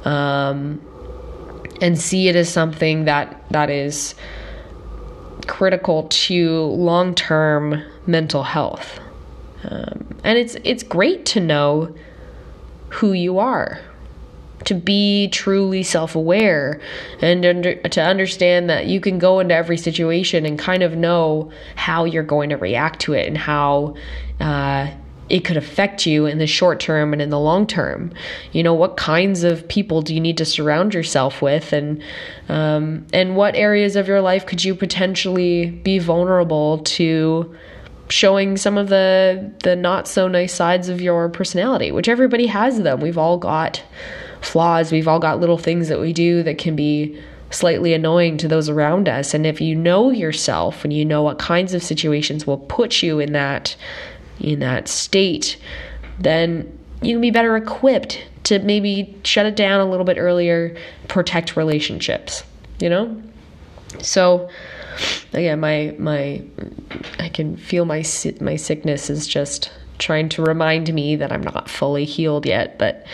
um, 0.06 0.82
and 1.82 2.00
see 2.00 2.28
it 2.28 2.36
as 2.36 2.50
something 2.50 3.06
that 3.06 3.44
that 3.52 3.70
is 3.70 4.14
critical 5.48 6.04
to 6.10 6.62
long-term 6.62 7.82
mental 8.06 8.44
health. 8.44 9.00
Um, 9.64 10.16
and 10.24 10.38
it's 10.38 10.56
it's 10.64 10.84
great 10.84 11.26
to 11.28 11.40
know 11.40 11.96
who 12.90 13.14
you 13.14 13.40
are 13.40 13.80
to 14.68 14.76
be 14.76 15.30
truly 15.30 15.82
self 15.82 16.14
aware 16.14 16.82
and 17.22 17.46
under, 17.46 17.76
to 17.76 18.02
understand 18.02 18.70
that 18.70 18.86
you 18.86 19.00
can 19.00 19.18
go 19.18 19.40
into 19.40 19.56
every 19.56 19.78
situation 19.78 20.46
and 20.46 20.60
kind 20.60 20.84
of 20.84 20.98
know 20.98 21.50
how 21.76 22.04
you're 22.04 22.22
going 22.22 22.50
to 22.50 22.58
react 22.58 23.00
to 23.00 23.14
it 23.14 23.28
and 23.28 23.38
how 23.38 23.96
uh, 24.42 24.92
it 25.30 25.46
could 25.46 25.56
affect 25.56 26.06
you 26.06 26.26
in 26.26 26.38
the 26.38 26.48
short 26.48 26.82
term 26.82 27.14
and 27.14 27.22
in 27.22 27.30
the 27.30 27.40
long 27.40 27.66
term. 27.66 28.12
You 28.52 28.62
know, 28.62 28.74
what 28.74 28.98
kinds 28.98 29.44
of 29.44 29.66
people 29.70 30.02
do 30.02 30.14
you 30.14 30.20
need 30.20 30.38
to 30.38 30.46
surround 30.46 30.94
yourself 30.94 31.42
with, 31.42 31.72
and 31.72 32.04
um, 32.50 33.08
and 33.14 33.38
what 33.38 33.56
areas 33.56 33.96
of 33.96 34.08
your 34.08 34.20
life 34.20 34.46
could 34.46 34.66
you 34.66 34.76
potentially 34.76 35.68
be 35.72 36.00
vulnerable 36.00 36.80
to? 36.80 37.56
showing 38.10 38.56
some 38.56 38.78
of 38.78 38.88
the 38.88 39.52
the 39.64 39.76
not 39.76 40.08
so 40.08 40.30
nice 40.30 40.54
sides 40.54 40.88
of 40.88 41.02
your 41.02 41.28
personality 41.28 41.92
which 41.92 42.08
everybody 42.08 42.46
has 42.46 42.80
them 42.80 43.02
we've 43.02 43.18
all 43.18 43.38
got 43.38 43.84
flaws. 44.42 44.92
We've 44.92 45.08
all 45.08 45.20
got 45.20 45.40
little 45.40 45.58
things 45.58 45.88
that 45.90 46.00
we 46.00 46.14
do 46.14 46.44
that 46.44 46.58
can 46.58 46.76
be 46.76 47.20
slightly 47.50 47.94
annoying 47.94 48.38
to 48.38 48.48
those 48.48 48.70
around 48.70 49.08
us. 49.08 49.34
And 49.34 49.46
if 49.46 49.62
you 49.62 49.76
know 49.76 50.10
yourself 50.10 50.84
and 50.84 50.92
you 50.92 51.06
know 51.06 51.24
what 51.24 51.40
kinds 51.40 51.74
of 51.74 51.84
situations 51.84 52.46
will 52.46 52.58
put 52.58 53.02
you 53.02 53.20
in 53.20 53.34
that 53.34 53.76
in 54.40 54.60
that 54.60 54.88
state, 54.88 55.58
then 56.20 56.78
you 57.02 57.16
can 57.16 57.22
be 57.22 57.32
better 57.32 57.56
equipped 57.56 58.24
to 58.44 58.60
maybe 58.60 59.16
shut 59.24 59.46
it 59.46 59.56
down 59.56 59.80
a 59.80 59.90
little 59.90 60.06
bit 60.06 60.18
earlier, 60.18 60.78
protect 61.08 61.58
relationships, 61.58 62.44
you 62.80 62.90
know? 62.90 63.22
So 64.02 64.50
again, 65.34 65.60
my 65.60 65.96
my 65.98 66.44
I 67.20 67.30
can 67.30 67.58
feel 67.58 67.86
my 67.86 68.04
my 68.40 68.56
sickness 68.56 69.10
is 69.10 69.28
just 69.28 69.72
trying 69.98 70.30
to 70.30 70.44
remind 70.44 70.94
me 70.94 71.16
that 71.16 71.32
I'm 71.32 71.42
not 71.42 71.70
fully 71.70 72.06
healed 72.06 72.46
yet, 72.46 72.78
but 72.78 73.06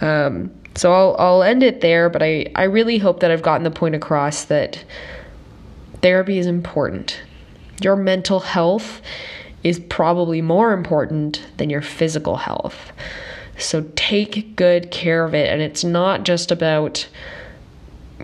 um 0.00 0.50
so 0.74 0.92
I'll 0.92 1.16
I'll 1.18 1.42
end 1.42 1.62
it 1.62 1.80
there, 1.80 2.08
but 2.08 2.22
I, 2.22 2.46
I 2.54 2.64
really 2.64 2.98
hope 2.98 3.20
that 3.20 3.30
I've 3.30 3.42
gotten 3.42 3.64
the 3.64 3.70
point 3.70 3.94
across 3.94 4.44
that 4.44 4.84
therapy 6.00 6.38
is 6.38 6.46
important. 6.46 7.20
Your 7.82 7.96
mental 7.96 8.40
health 8.40 9.00
is 9.62 9.78
probably 9.78 10.40
more 10.40 10.72
important 10.72 11.42
than 11.56 11.70
your 11.70 11.82
physical 11.82 12.36
health. 12.36 12.92
So 13.58 13.86
take 13.94 14.56
good 14.56 14.90
care 14.90 15.24
of 15.24 15.34
it 15.34 15.50
and 15.52 15.60
it's 15.60 15.84
not 15.84 16.24
just 16.24 16.50
about 16.50 17.06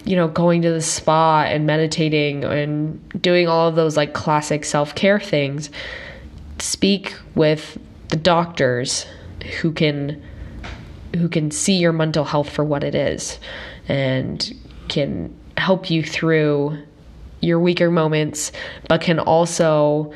you 0.04 0.16
know 0.16 0.28
going 0.28 0.62
to 0.62 0.70
the 0.70 0.82
spa 0.82 1.42
and 1.42 1.66
meditating 1.66 2.44
and 2.44 3.22
doing 3.22 3.48
all 3.48 3.68
of 3.68 3.74
those 3.74 3.96
like 3.96 4.14
classic 4.14 4.64
self-care 4.64 5.20
things. 5.20 5.70
Speak 6.58 7.14
with 7.34 7.78
the 8.08 8.16
doctors 8.16 9.04
who 9.60 9.72
can 9.72 10.22
who 11.16 11.28
can 11.28 11.50
see 11.50 11.76
your 11.76 11.92
mental 11.92 12.24
health 12.24 12.48
for 12.50 12.64
what 12.64 12.84
it 12.84 12.94
is 12.94 13.38
and 13.88 14.54
can 14.88 15.34
help 15.56 15.90
you 15.90 16.02
through 16.02 16.78
your 17.40 17.60
weaker 17.60 17.90
moments, 17.90 18.52
but 18.88 19.00
can 19.00 19.18
also 19.18 20.12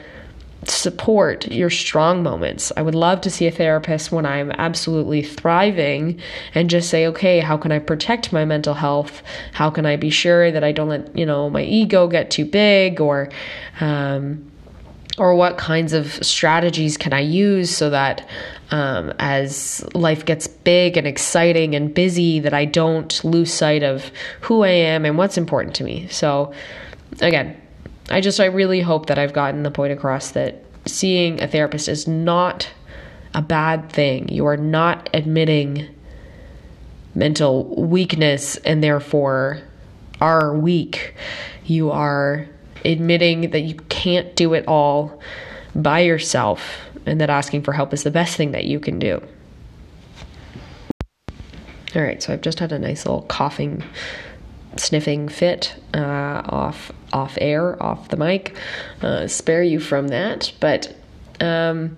support 0.65 1.47
your 1.51 1.71
strong 1.71 2.23
moments. 2.23 2.71
I 2.77 2.83
would 2.83 2.95
love 2.95 3.23
to 3.23 3.31
see 3.31 3.47
a 3.47 3.51
therapist 3.51 4.13
when 4.13 4.27
I'm 4.27 4.51
absolutely 4.53 5.23
thriving 5.23 6.21
and 6.55 6.69
just 6.69 6.91
say, 6.91 7.07
okay, 7.07 7.41
how 7.41 7.57
can 7.57 7.73
I 7.73 7.79
protect 7.79 8.33
my 8.33 8.45
mental 8.45 8.75
health? 8.75 9.23
How 9.53 9.71
can 9.71 9.87
I 9.87 9.97
be 9.97 10.11
sure 10.11 10.51
that 10.53 10.63
I 10.63 10.73
don't 10.73 10.89
let, 10.89 11.17
you 11.17 11.25
know, 11.25 11.49
my 11.49 11.63
ego 11.63 12.09
get 12.09 12.31
too 12.31 12.45
big 12.45 13.01
or, 13.01 13.31
um, 13.81 14.50
or 15.19 15.35
what 15.35 15.59
kinds 15.59 15.93
of 15.93 16.13
strategies 16.25 16.97
can 16.97 17.13
I 17.13 17.21
use 17.21 17.75
so 17.75 17.91
that 17.91 18.27
um, 18.71 19.13
as 19.19 19.85
life 19.95 20.25
gets 20.25 20.47
big 20.47 20.97
and 20.97 21.07
exciting 21.07 21.75
and 21.75 21.93
busy, 21.93 22.41
that 22.41 22.55
I 22.55 22.65
don't 22.65 23.23
lose 23.25 23.53
sight 23.53 23.83
of 23.83 24.11
who 24.41 24.63
I 24.63 24.69
am 24.69 25.05
and 25.05 25.19
what's 25.19 25.37
important 25.37 25.75
to 25.77 25.85
me. 25.85 26.07
So, 26.09 26.53
again, 27.21 27.61
I 28.11 28.21
just 28.21 28.41
I 28.41 28.47
really 28.47 28.81
hope 28.81 29.07
that 29.07 29.19
I've 29.19 29.33
gotten 29.33 29.63
the 29.63 29.71
point 29.71 29.93
across 29.93 30.31
that 30.33 30.65
seeing 30.87 31.41
a 31.43 31.49
therapist 31.49 31.89
is 31.89 32.07
not 32.07 32.69
a 33.35 33.43
bad 33.43 33.91
thing. 33.91 34.29
You 34.29 34.47
are 34.47 34.57
not 34.57 35.11
admitting 35.15 35.89
mental 37.15 37.65
weakness 37.77 38.57
and 38.59 38.83
therefore 38.83 39.61
are 40.21 40.57
weak. 40.57 41.15
You 41.65 41.91
are 41.91 42.49
admitting 42.85 43.51
that 43.51 43.61
you 43.61 43.75
can't 43.89 44.35
do 44.37 44.55
it 44.55 44.67
all 44.67 45.21
by 45.75 46.01
yourself 46.01 46.79
and 47.07 47.21
that 47.21 47.31
asking 47.31 47.63
for 47.63 47.73
help 47.73 47.93
is 47.93 48.03
the 48.03 48.11
best 48.11 48.37
thing 48.37 48.53
that 48.53 48.65
you 48.65 48.81
can 48.81 48.99
do. 48.99 49.23
All 51.95 52.03
right, 52.03 52.23
so 52.23 52.33
I've 52.33 52.41
just 52.41 52.61
had 52.61 52.71
a 52.73 52.79
nice 52.79 53.05
little 53.05 53.23
coughing, 53.23 53.83
sniffing 54.77 55.29
fit 55.29 55.75
uh, 55.95 56.43
off 56.45 56.93
off 57.13 57.37
air, 57.41 57.83
off 57.83 58.09
the 58.09 58.17
mic. 58.17 58.55
Uh, 59.03 59.27
spare 59.27 59.63
you 59.63 59.81
from 59.81 60.09
that, 60.09 60.53
but. 60.61 60.95
Um, 61.41 61.97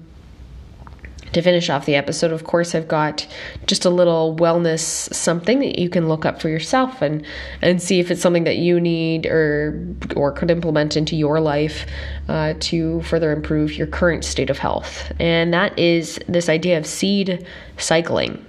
to 1.32 1.42
finish 1.42 1.70
off 1.70 1.86
the 1.86 1.94
episode, 1.94 2.32
of 2.32 2.44
course, 2.44 2.74
I've 2.74 2.88
got 2.88 3.26
just 3.66 3.84
a 3.84 3.90
little 3.90 4.36
wellness 4.36 4.80
something 5.14 5.60
that 5.60 5.78
you 5.78 5.88
can 5.88 6.08
look 6.08 6.24
up 6.24 6.40
for 6.40 6.48
yourself 6.48 7.02
and 7.02 7.24
and 7.60 7.82
see 7.82 8.00
if 8.00 8.10
it's 8.10 8.20
something 8.20 8.44
that 8.44 8.56
you 8.56 8.80
need 8.80 9.26
or 9.26 9.86
or 10.16 10.32
could 10.32 10.50
implement 10.50 10.96
into 10.96 11.16
your 11.16 11.40
life 11.40 11.86
uh, 12.28 12.54
to 12.60 13.02
further 13.02 13.32
improve 13.32 13.74
your 13.74 13.86
current 13.86 14.24
state 14.24 14.50
of 14.50 14.58
health. 14.58 15.12
And 15.18 15.52
that 15.54 15.78
is 15.78 16.20
this 16.28 16.48
idea 16.48 16.78
of 16.78 16.86
seed 16.86 17.46
cycling. 17.78 18.44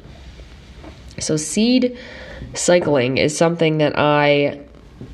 So, 1.19 1.37
seed 1.37 1.97
cycling 2.53 3.17
is 3.17 3.37
something 3.37 3.77
that 3.77 3.97
I 3.97 4.59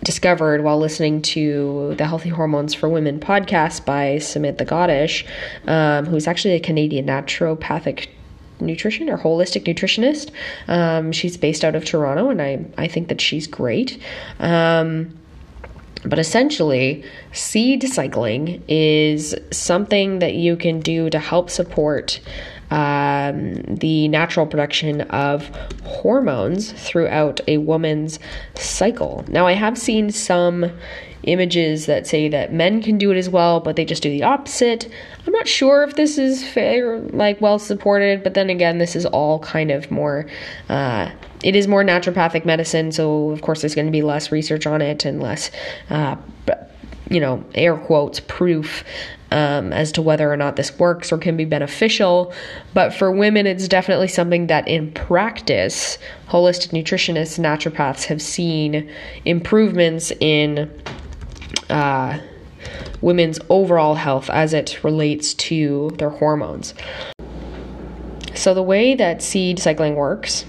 discovered 0.04 0.64
while 0.64 0.80
listening 0.80 1.22
to 1.22 1.96
the 1.98 2.06
Healthy 2.06 2.30
Hormones 2.30 2.74
for 2.74 2.90
Women 2.90 3.20
podcast 3.20 3.86
by 3.86 4.18
Samantha 4.20 4.66
Gladish, 4.66 5.26
um, 5.68 6.06
who's 6.06 6.28
actually 6.28 6.56
a 6.56 6.60
Canadian 6.60 7.06
naturopathic 7.06 8.08
nutrition 8.60 9.10
or 9.10 9.18
holistic 9.18 9.64
nutritionist. 9.66 10.32
Um, 10.68 11.12
she's 11.12 11.38
based 11.38 11.64
out 11.64 11.76
of 11.76 11.86
Toronto, 11.86 12.30
and 12.30 12.42
I, 12.42 12.66
I 12.78 12.88
think 12.88 13.08
that 13.08 13.22
she's 13.22 13.48
great. 13.48 14.02
Um, 14.40 15.18
but 16.06 16.18
essentially, 16.18 17.04
seed 17.34 17.84
cycling 17.84 18.64
is 18.68 19.36
something 19.52 20.20
that 20.20 20.34
you 20.34 20.56
can 20.56 20.80
do 20.80 21.10
to 21.10 21.20
help 21.20 21.50
support 21.50 22.22
um, 22.72 23.62
the 23.64 24.08
natural 24.08 24.46
production 24.46 25.02
of 25.02 25.48
hormones 25.84 26.72
throughout 26.72 27.42
a 27.48 27.58
woman's 27.58 28.20
cycle. 28.56 29.26
Now, 29.28 29.48
I 29.48 29.54
have 29.54 29.78
seen 29.78 30.12
some 30.12 30.72
images 31.24 31.86
that 31.86 32.08
say 32.08 32.30
that 32.30 32.54
men 32.54 32.82
can 32.82 32.98
do 32.98 33.12
it 33.12 33.18
as 33.18 33.30
well, 33.30 33.60
but 33.60 33.76
they 33.76 33.86
just 33.86 34.02
do 34.04 34.10
the 34.10 34.24
opposite. 34.24 34.90
I'm 35.26 35.34
not 35.34 35.48
sure 35.48 35.84
if 35.84 35.96
this 35.96 36.18
is 36.18 36.48
fair, 36.48 37.00
like 37.00 37.42
well 37.42 37.60
supported, 37.60 38.24
but 38.24 38.34
then 38.34 38.50
again, 38.50 38.78
this 38.78 38.96
is 38.96 39.06
all 39.06 39.40
kind 39.40 39.72
of 39.72 39.92
more. 39.92 40.26
Uh, 40.70 41.12
it 41.44 41.56
is 41.56 41.68
more 41.68 41.84
naturopathic 41.84 42.46
medicine, 42.46 42.92
so 42.92 43.30
of 43.32 43.42
course 43.42 43.62
there's 43.62 43.76
going 43.76 43.88
to 43.88 43.92
be 43.92 44.02
less 44.02 44.32
research 44.32 44.66
on 44.66 44.82
it 44.82 45.06
and 45.06 45.22
less, 45.22 45.52
uh, 45.90 46.16
you 47.10 47.20
know, 47.20 47.44
air 47.56 47.76
quotes 47.76 48.20
proof 48.22 48.84
um, 49.32 49.72
as 49.74 49.92
to 49.94 50.02
whether 50.02 50.32
or 50.32 50.38
not 50.38 50.56
this 50.56 50.78
works 50.80 51.12
or 51.12 51.18
can 51.18 51.38
be 51.38 51.46
beneficial. 51.46 52.34
But 52.74 52.94
for 52.94 53.12
women, 53.12 53.48
it's 53.48 53.68
definitely 53.68 54.08
something 54.08 54.48
that 54.48 54.68
in 54.68 54.92
practice, 54.94 55.98
holistic 56.28 56.72
nutritionists, 56.72 57.40
naturopaths 57.40 58.06
have 58.06 58.22
seen 58.22 58.90
improvements 59.26 60.12
in 60.20 60.70
uh, 61.70 62.20
women's 63.02 63.40
overall 63.50 63.96
health 63.96 64.30
as 64.30 64.54
it 64.54 64.84
relates 64.84 65.34
to 65.36 65.92
their 65.98 66.10
hormones. 66.10 66.74
So, 68.34 68.54
the 68.54 68.64
way 68.64 68.96
that 68.96 69.22
seed 69.22 69.60
cycling 69.60 69.96
works 69.96 70.46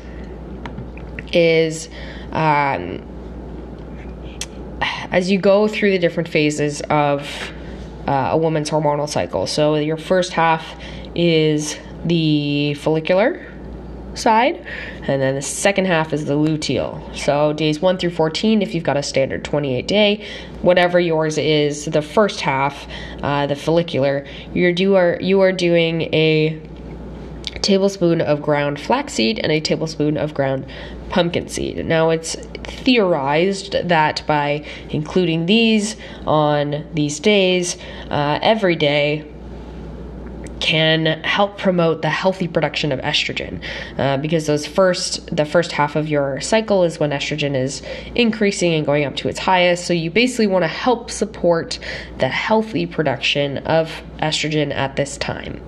is 1.32 1.88
um, 2.32 3.06
as 5.10 5.30
you 5.30 5.38
go 5.38 5.66
through 5.68 5.90
the 5.90 5.98
different 5.98 6.28
phases 6.28 6.80
of 6.82 7.52
uh, 8.10 8.30
a 8.32 8.36
woman's 8.36 8.68
hormonal 8.68 9.08
cycle. 9.08 9.46
So 9.46 9.76
your 9.76 9.96
first 9.96 10.32
half 10.32 10.66
is 11.14 11.78
the 12.04 12.74
follicular 12.74 13.46
side, 14.14 14.66
and 15.06 15.22
then 15.22 15.36
the 15.36 15.42
second 15.42 15.84
half 15.84 16.12
is 16.12 16.24
the 16.24 16.34
luteal. 16.34 17.16
So 17.16 17.52
days 17.52 17.80
1 17.80 17.98
through 17.98 18.10
14, 18.10 18.62
if 18.62 18.74
you've 18.74 18.82
got 18.82 18.96
a 18.96 19.02
standard 19.04 19.44
28 19.44 19.86
day, 19.86 20.26
whatever 20.60 20.98
yours 20.98 21.38
is, 21.38 21.84
the 21.84 22.02
first 22.02 22.40
half, 22.40 22.88
uh, 23.22 23.46
the 23.46 23.54
follicular, 23.54 24.26
you're 24.52 24.72
do 24.72 24.96
are, 24.96 25.16
you 25.20 25.40
are 25.40 25.52
doing 25.52 26.02
a 26.12 26.60
tablespoon 27.62 28.20
of 28.20 28.42
ground 28.42 28.80
flaxseed 28.80 29.38
and 29.38 29.52
a 29.52 29.60
tablespoon 29.60 30.16
of 30.16 30.34
ground 30.34 30.66
pumpkin 31.10 31.46
seed. 31.46 31.84
Now, 31.86 32.10
it's 32.10 32.36
theorized 32.64 33.72
that 33.88 34.22
by 34.26 34.64
including 34.90 35.46
these 35.46 35.96
on 36.26 36.86
these 36.94 37.20
days, 37.20 37.76
uh, 38.10 38.38
every 38.42 38.76
day, 38.76 39.24
can 40.60 41.06
help 41.24 41.58
promote 41.58 42.02
the 42.02 42.10
healthy 42.10 42.46
production 42.46 42.92
of 42.92 43.00
estrogen 43.00 43.62
uh, 43.98 44.16
because 44.18 44.46
those 44.46 44.66
first 44.66 45.34
the 45.34 45.44
first 45.44 45.72
half 45.72 45.96
of 45.96 46.08
your 46.08 46.40
cycle 46.40 46.84
is 46.84 47.00
when 47.00 47.10
estrogen 47.10 47.56
is 47.56 47.82
increasing 48.14 48.74
and 48.74 48.86
going 48.86 49.04
up 49.04 49.16
to 49.16 49.28
its 49.28 49.38
highest. 49.38 49.86
So 49.86 49.92
you 49.92 50.10
basically 50.10 50.46
want 50.46 50.62
to 50.62 50.68
help 50.68 51.10
support 51.10 51.78
the 52.18 52.28
healthy 52.28 52.86
production 52.86 53.58
of 53.58 54.02
estrogen 54.18 54.72
at 54.72 54.96
this 54.96 55.16
time. 55.16 55.62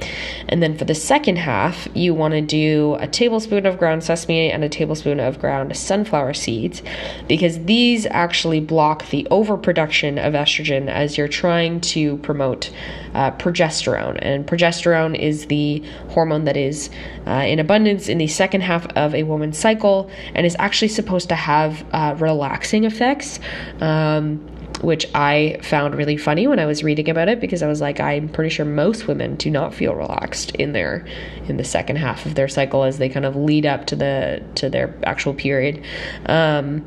And 0.49 0.63
then 0.63 0.77
for 0.77 0.85
the 0.85 0.95
second 0.95 1.37
half 1.37 1.89
you 1.95 2.15
want 2.15 2.35
to 2.35 2.43
do 2.43 2.97
a 3.01 3.09
tablespoon 3.09 3.67
of 3.67 3.79
ground 3.79 4.05
sesame 4.05 4.51
and 4.51 4.63
a 4.63 4.69
tablespoon 4.69 5.21
of 5.21 5.39
ground 5.39 5.75
sunflower 5.77 6.35
seeds 6.35 6.83
because 7.29 7.65
these 7.65 8.07
actually 8.07 8.61
block 8.61 9.09
the 9.09 9.27
overproduction 9.31 10.19
of 10.19 10.35
estrogen 10.35 10.89
as 10.89 11.17
you're 11.17 11.29
trying 11.29 11.81
to 11.81 12.19
promote 12.19 12.71
uh, 13.15 13.31
progesterone 13.33 14.19
and 14.23 14.47
progesterone 14.47 15.19
is 15.19 15.47
the 15.47 15.83
hormone 16.11 16.45
that 16.45 16.57
is 16.57 16.91
uh, 17.27 17.45
in 17.47 17.59
abundance 17.59 18.09
in 18.09 18.19
the 18.19 18.27
second 18.27 18.63
half 18.63 18.87
of 18.97 19.15
a 19.15 19.23
woman's 19.25 19.59
cycle 19.59 20.11
and 20.35 20.47
is 20.47 20.57
actually 20.59 20.89
supposed 20.89 21.29
to 21.29 21.35
have 21.35 21.85
uh, 21.93 22.15
relaxing 22.19 22.85
effects. 22.85 23.39
Um, 23.81 24.49
which 24.81 25.07
I 25.15 25.61
found 25.63 25.95
really 25.95 26.17
funny 26.17 26.47
when 26.49 26.59
I 26.59 26.67
was 26.67 26.83
reading 26.83 27.09
about 27.09 27.29
it 27.29 27.41
because 27.41 27.63
I 27.63 27.69
was 27.69 27.81
like, 27.81 28.01
I'm 28.01 28.29
pretty 28.29 28.51
sure 28.51 28.65
most 28.67 29.07
women 29.07 29.37
do 29.37 29.49
not 29.49 29.73
feel 29.73 29.95
relaxed 29.95 30.51
in 30.57 30.73
their 30.73 31.07
in 31.47 31.57
the 31.57 31.65
second 31.65 31.97
half 31.97 32.27
of 32.27 32.35
their 32.35 32.49
cycle 32.49 32.83
as 32.83 32.99
they 32.99 33.09
kind 33.09 33.25
of 33.25 33.37
lead 33.37 33.65
up 33.65 33.87
to 33.87 33.97
the 33.97 34.43
to 34.57 34.69
their 34.69 34.95
actual 35.05 35.35
period. 35.35 35.85
Um, 36.27 36.85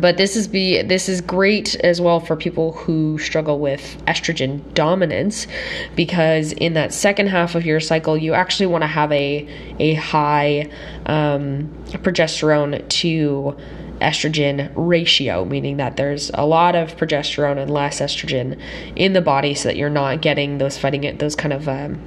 but 0.00 0.16
this 0.16 0.36
is 0.36 0.48
be 0.48 0.82
this 0.82 1.08
is 1.08 1.20
great 1.20 1.74
as 1.76 2.00
well 2.00 2.20
for 2.20 2.36
people 2.36 2.72
who 2.72 3.18
struggle 3.18 3.58
with 3.58 4.02
estrogen 4.06 4.62
dominance 4.74 5.46
because 5.94 6.52
in 6.52 6.74
that 6.74 6.92
second 6.92 7.28
half 7.28 7.54
of 7.54 7.66
your 7.66 7.80
cycle 7.80 8.16
you 8.16 8.34
actually 8.34 8.66
want 8.66 8.82
to 8.82 8.88
have 8.88 9.12
a 9.12 9.46
a 9.78 9.94
high 9.94 10.70
um, 11.06 11.68
progesterone 11.88 12.88
to 12.88 13.56
estrogen 14.02 14.72
ratio, 14.74 15.44
meaning 15.44 15.76
that 15.78 15.96
there's 15.96 16.30
a 16.34 16.44
lot 16.44 16.74
of 16.74 16.96
progesterone 16.96 17.56
and 17.56 17.70
less 17.70 18.00
estrogen 18.00 18.60
in 18.96 19.12
the 19.12 19.20
body, 19.20 19.54
so 19.54 19.68
that 19.68 19.76
you're 19.76 19.88
not 19.88 20.20
getting 20.20 20.58
those 20.58 20.76
fighting 20.76 21.04
it 21.04 21.18
those 21.18 21.36
kind 21.36 21.52
of 21.52 21.68
um, 21.68 22.00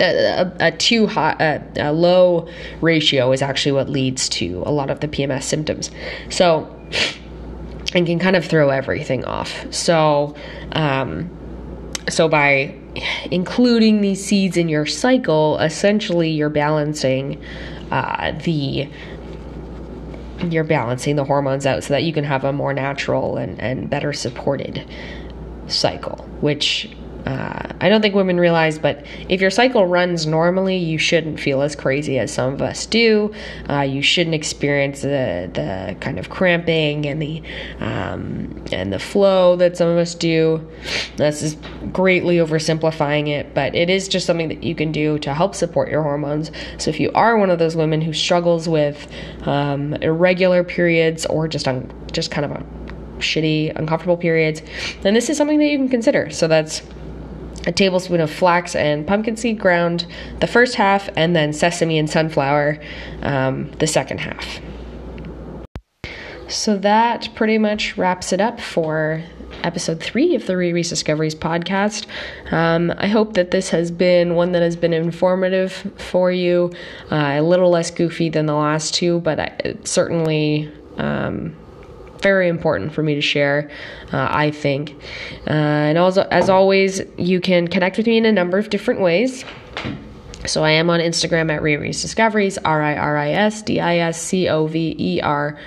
a, 0.00 0.52
a, 0.60 0.72
too 0.72 1.06
high, 1.06 1.36
a, 1.38 1.90
a 1.90 1.92
low 1.92 2.48
ratio 2.80 3.32
is 3.32 3.40
actually 3.40 3.72
what 3.72 3.88
leads 3.88 4.28
to 4.28 4.62
a 4.66 4.72
lot 4.72 4.90
of 4.90 5.00
the 5.00 5.08
PMS 5.08 5.44
symptoms. 5.44 5.90
So 6.28 6.68
and 7.94 8.06
can 8.06 8.18
kind 8.18 8.36
of 8.36 8.44
throw 8.44 8.70
everything 8.70 9.24
off. 9.24 9.72
So, 9.72 10.34
um, 10.72 11.30
so 12.08 12.28
by 12.28 12.74
including 13.30 14.00
these 14.00 14.24
seeds 14.24 14.56
in 14.56 14.68
your 14.68 14.86
cycle, 14.86 15.58
essentially 15.58 16.30
you're 16.30 16.50
balancing 16.50 17.42
uh, 17.90 18.32
the 18.44 18.88
you're 20.50 20.64
balancing 20.64 21.14
the 21.14 21.24
hormones 21.24 21.66
out 21.66 21.84
so 21.84 21.94
that 21.94 22.02
you 22.02 22.12
can 22.12 22.24
have 22.24 22.42
a 22.42 22.52
more 22.52 22.72
natural 22.72 23.36
and, 23.36 23.60
and 23.60 23.88
better 23.88 24.12
supported 24.12 24.84
cycle, 25.68 26.16
which 26.40 26.90
uh, 27.26 27.72
I 27.80 27.88
don't 27.88 28.02
think 28.02 28.14
women 28.14 28.38
realize, 28.38 28.78
but 28.78 29.04
if 29.28 29.40
your 29.40 29.50
cycle 29.50 29.86
runs 29.86 30.26
normally, 30.26 30.76
you 30.76 30.98
shouldn't 30.98 31.38
feel 31.38 31.62
as 31.62 31.76
crazy 31.76 32.18
as 32.18 32.32
some 32.32 32.54
of 32.54 32.62
us 32.62 32.86
do. 32.86 33.32
Uh, 33.68 33.80
you 33.80 34.02
shouldn't 34.02 34.34
experience 34.34 35.02
the 35.02 35.50
the 35.52 35.96
kind 36.00 36.18
of 36.18 36.30
cramping 36.30 37.06
and 37.06 37.20
the 37.20 37.42
um, 37.80 38.64
and 38.72 38.92
the 38.92 38.98
flow 38.98 39.56
that 39.56 39.76
some 39.76 39.88
of 39.88 39.98
us 39.98 40.14
do. 40.14 40.66
This 41.16 41.42
is 41.42 41.56
greatly 41.92 42.36
oversimplifying 42.36 43.28
it, 43.28 43.54
but 43.54 43.74
it 43.74 43.88
is 43.88 44.08
just 44.08 44.26
something 44.26 44.48
that 44.48 44.62
you 44.62 44.74
can 44.74 44.92
do 44.92 45.18
to 45.20 45.34
help 45.34 45.54
support 45.54 45.90
your 45.90 46.02
hormones. 46.02 46.50
So 46.78 46.90
if 46.90 46.98
you 46.98 47.12
are 47.14 47.36
one 47.36 47.50
of 47.50 47.58
those 47.58 47.76
women 47.76 48.00
who 48.00 48.12
struggles 48.12 48.68
with 48.68 49.06
um, 49.46 49.94
irregular 49.94 50.64
periods 50.64 51.26
or 51.26 51.48
just 51.48 51.68
on 51.68 51.90
just 52.12 52.30
kind 52.30 52.44
of 52.44 52.50
a 52.52 52.64
shitty, 53.18 53.74
uncomfortable 53.76 54.16
periods, 54.16 54.62
then 55.02 55.14
this 55.14 55.30
is 55.30 55.36
something 55.36 55.58
that 55.58 55.66
you 55.66 55.78
can 55.78 55.88
consider. 55.88 56.30
So 56.30 56.48
that's 56.48 56.82
a 57.66 57.72
tablespoon 57.72 58.20
of 58.20 58.30
flax 58.30 58.74
and 58.74 59.06
pumpkin 59.06 59.36
seed 59.36 59.58
ground 59.58 60.06
the 60.40 60.46
first 60.46 60.74
half, 60.74 61.08
and 61.16 61.34
then 61.36 61.52
sesame 61.52 61.98
and 61.98 62.08
sunflower 62.10 62.78
um, 63.22 63.70
the 63.78 63.86
second 63.86 64.18
half. 64.18 64.60
so 66.48 66.76
that 66.76 67.28
pretty 67.34 67.58
much 67.58 67.96
wraps 67.96 68.32
it 68.32 68.40
up 68.40 68.60
for 68.60 69.22
episode 69.62 70.02
three 70.02 70.34
of 70.34 70.46
the 70.46 70.54
Riri's 70.54 70.88
Discoveries 70.88 71.34
podcast. 71.34 72.06
Um, 72.52 72.92
I 72.98 73.06
hope 73.06 73.34
that 73.34 73.50
this 73.52 73.70
has 73.70 73.90
been 73.90 74.34
one 74.34 74.52
that 74.52 74.62
has 74.62 74.76
been 74.76 74.92
informative 74.92 75.72
for 75.96 76.30
you, 76.30 76.72
uh, 77.10 77.34
a 77.38 77.42
little 77.42 77.70
less 77.70 77.90
goofy 77.90 78.28
than 78.28 78.46
the 78.46 78.54
last 78.54 78.94
two, 78.94 79.20
but 79.20 79.38
it's 79.64 79.90
certainly. 79.90 80.70
Um, 80.98 81.56
very 82.22 82.48
important 82.48 82.92
for 82.92 83.02
me 83.02 83.14
to 83.14 83.20
share, 83.20 83.70
uh, 84.12 84.28
I 84.30 84.50
think. 84.50 84.94
Uh, 85.46 85.50
and 85.50 85.98
also, 85.98 86.22
as 86.30 86.48
always, 86.48 87.02
you 87.18 87.40
can 87.40 87.68
connect 87.68 87.96
with 87.96 88.06
me 88.06 88.16
in 88.16 88.24
a 88.24 88.32
number 88.32 88.58
of 88.58 88.70
different 88.70 89.00
ways. 89.00 89.44
So 90.46 90.64
I 90.64 90.70
am 90.70 90.90
on 90.90 91.00
Instagram 91.00 91.54
at 91.54 91.62
Riri's 91.62 92.02
Discoveries, 92.02 92.58
R 92.58 92.82
I 92.82 92.96
R 92.96 93.16
I 93.16 93.30
S 93.30 93.62
D 93.62 93.80
I 93.80 93.98
S 93.98 94.20
C 94.20 94.48
O 94.48 94.66
V 94.66 94.96
E 94.98 95.20
R 95.20 95.58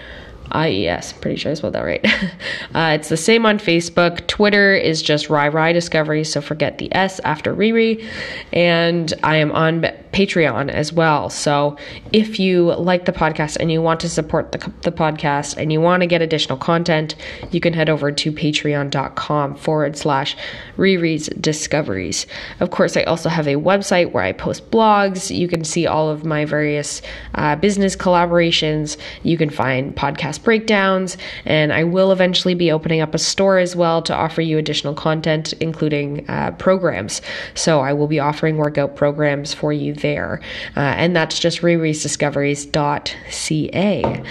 IES. 0.52 1.14
Pretty 1.14 1.38
sure 1.38 1.52
I 1.52 1.56
spelled 1.56 1.74
that 1.74 1.82
right. 1.82 2.06
uh, 2.76 2.96
it's 2.98 3.10
the 3.10 3.18
same 3.18 3.46
on 3.46 3.58
Facebook. 3.58 4.26
Twitter 4.28 4.74
is 4.74 5.02
just 5.02 5.30
Rai 5.30 5.74
Discovery, 5.74 6.24
so 6.24 6.42
forget 6.42 6.78
the 6.78 6.94
S 6.96 7.20
after 7.22 7.54
Riri. 7.54 8.06
And 8.54 9.14
I 9.24 9.38
am 9.38 9.52
on 9.52 9.82
Patreon 10.12 10.70
as 10.70 10.94
well. 10.94 11.30
So 11.30 11.78
if 12.14 12.40
you 12.40 12.74
like 12.76 13.06
the 13.06 13.12
podcast 13.12 13.58
and 13.58 13.72
you 13.72 13.82
want 13.82 14.00
to 14.00 14.10
support 14.10 14.52
the, 14.54 14.72
the 14.82 14.92
podcast 14.92 15.58
and 15.58 15.74
you 15.74 15.82
want 15.82 16.02
to 16.02 16.08
get 16.08 16.22
additional 16.22 16.58
content, 16.58 17.16
you 17.52 17.60
can 17.60 17.74
head 17.74 17.90
over 17.90 18.12
to 18.12 18.32
patreon.com 18.32 19.56
forward 19.56 19.98
slash 19.98 20.38
Riri's 20.78 21.28
Discoveries. 21.28 22.28
Of 22.60 22.72
course, 22.72 22.96
I 22.96 23.04
also 23.04 23.28
have 23.30 23.48
a 23.48 23.56
website 23.56 24.12
where 24.12 24.24
I 24.24 24.32
post 24.32 24.72
blogs. 24.72 25.36
You 25.36 25.48
can 25.48 25.66
see 25.66 25.86
all 25.86 26.10
of 26.10 26.24
my 26.24 26.46
various 26.46 27.02
uh, 27.34 27.58
business 27.58 27.96
collaborations. 27.96 28.98
You 29.24 29.38
can 29.38 29.50
find 29.50 29.96
podcast 29.96 30.35
podcast 30.40 30.66
breakdowns, 30.66 31.18
and 31.46 31.74
I 31.74 31.84
will 31.84 32.12
eventually 32.12 32.56
be 32.56 32.72
opening 32.72 33.02
up 33.02 33.14
a 33.14 33.20
store 33.20 33.58
as 33.58 33.76
well 33.76 34.02
to 34.04 34.16
offer 34.16 34.42
you 34.42 34.58
additional 34.58 34.94
content, 34.94 35.52
including 35.54 36.30
uh, 36.30 36.52
programs. 36.52 37.22
So 37.54 37.82
I 37.82 37.92
will 37.94 38.08
be 38.08 38.20
offering 38.20 38.58
workout 38.58 38.96
programs 38.96 39.54
for 39.54 39.74
you 39.74 39.94
there, 39.94 40.42
uh, 40.76 40.80
and 40.80 41.16
that's 41.16 41.40
just 41.40 41.62
ririsdiscoveries.ca. 41.62 44.24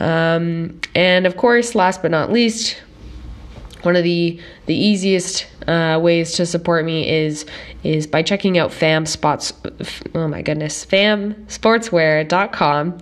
Um, 0.00 0.80
and 0.94 1.26
of 1.26 1.36
course, 1.36 1.74
last 1.74 2.02
but 2.02 2.10
not 2.10 2.32
least, 2.32 2.80
one 3.82 3.96
of 3.96 4.04
the 4.04 4.40
the 4.68 4.74
easiest 4.74 5.46
uh, 5.66 5.98
ways 6.00 6.34
to 6.34 6.46
support 6.46 6.84
me 6.84 7.08
is 7.08 7.44
is 7.84 8.06
by 8.06 8.22
checking 8.22 8.58
out 8.58 8.70
fam 8.70 9.06
spots 9.06 9.54
oh 10.14 10.28
my 10.28 10.42
goodness 10.42 10.84
famsportswear.com 10.84 12.98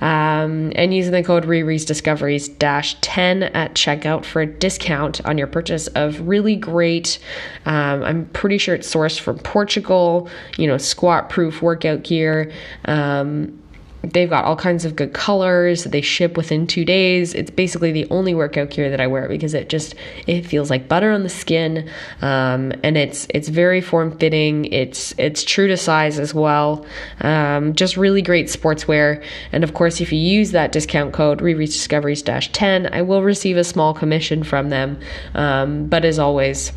um, 0.00 0.72
and 0.74 0.94
using 0.94 1.12
the 1.12 1.22
code 1.22 1.44
Riri's 1.44 1.84
Discoveries 1.84 2.48
dash 2.48 2.96
10 3.02 3.42
at 3.42 3.74
checkout 3.74 4.24
for 4.24 4.40
a 4.42 4.46
discount 4.46 5.20
on 5.26 5.36
your 5.36 5.46
purchase 5.46 5.88
of 5.88 6.26
really 6.26 6.56
great 6.56 7.18
um, 7.66 8.02
I'm 8.02 8.24
pretty 8.30 8.56
sure 8.56 8.74
it's 8.74 8.90
sourced 8.92 9.20
from 9.20 9.38
Portugal 9.38 10.30
you 10.56 10.66
know 10.66 10.78
squat 10.78 11.28
proof 11.28 11.60
workout 11.60 12.02
gear 12.02 12.50
um, 12.86 13.59
They've 14.02 14.30
got 14.30 14.44
all 14.44 14.56
kinds 14.56 14.84
of 14.84 14.96
good 14.96 15.12
colors. 15.12 15.84
They 15.84 16.00
ship 16.00 16.36
within 16.36 16.66
two 16.66 16.84
days. 16.84 17.34
It's 17.34 17.50
basically 17.50 17.92
the 17.92 18.06
only 18.10 18.34
workout 18.34 18.70
gear 18.70 18.90
that 18.90 19.00
I 19.00 19.06
wear 19.06 19.28
because 19.28 19.54
it 19.54 19.68
just 19.68 19.94
it 20.26 20.46
feels 20.46 20.70
like 20.70 20.88
butter 20.88 21.10
on 21.12 21.22
the 21.22 21.28
skin, 21.28 21.88
um, 22.22 22.72
and 22.82 22.96
it's 22.96 23.26
it's 23.30 23.48
very 23.48 23.80
form 23.80 24.16
fitting. 24.18 24.66
It's 24.66 25.14
it's 25.18 25.44
true 25.44 25.68
to 25.68 25.76
size 25.76 26.18
as 26.18 26.32
well. 26.32 26.86
Um, 27.20 27.74
just 27.74 27.96
really 27.96 28.22
great 28.22 28.46
sportswear. 28.46 29.22
And 29.52 29.64
of 29.64 29.74
course, 29.74 30.00
if 30.00 30.12
you 30.12 30.18
use 30.18 30.52
that 30.52 30.72
discount 30.72 31.12
code 31.12 31.40
Riri's 31.40 31.74
Discoveries 31.74 32.22
10, 32.22 32.92
I 32.92 33.02
will 33.02 33.22
receive 33.22 33.56
a 33.56 33.64
small 33.64 33.92
commission 33.92 34.44
from 34.44 34.70
them. 34.70 34.98
Um, 35.34 35.86
but 35.86 36.04
as 36.04 36.18
always 36.18 36.72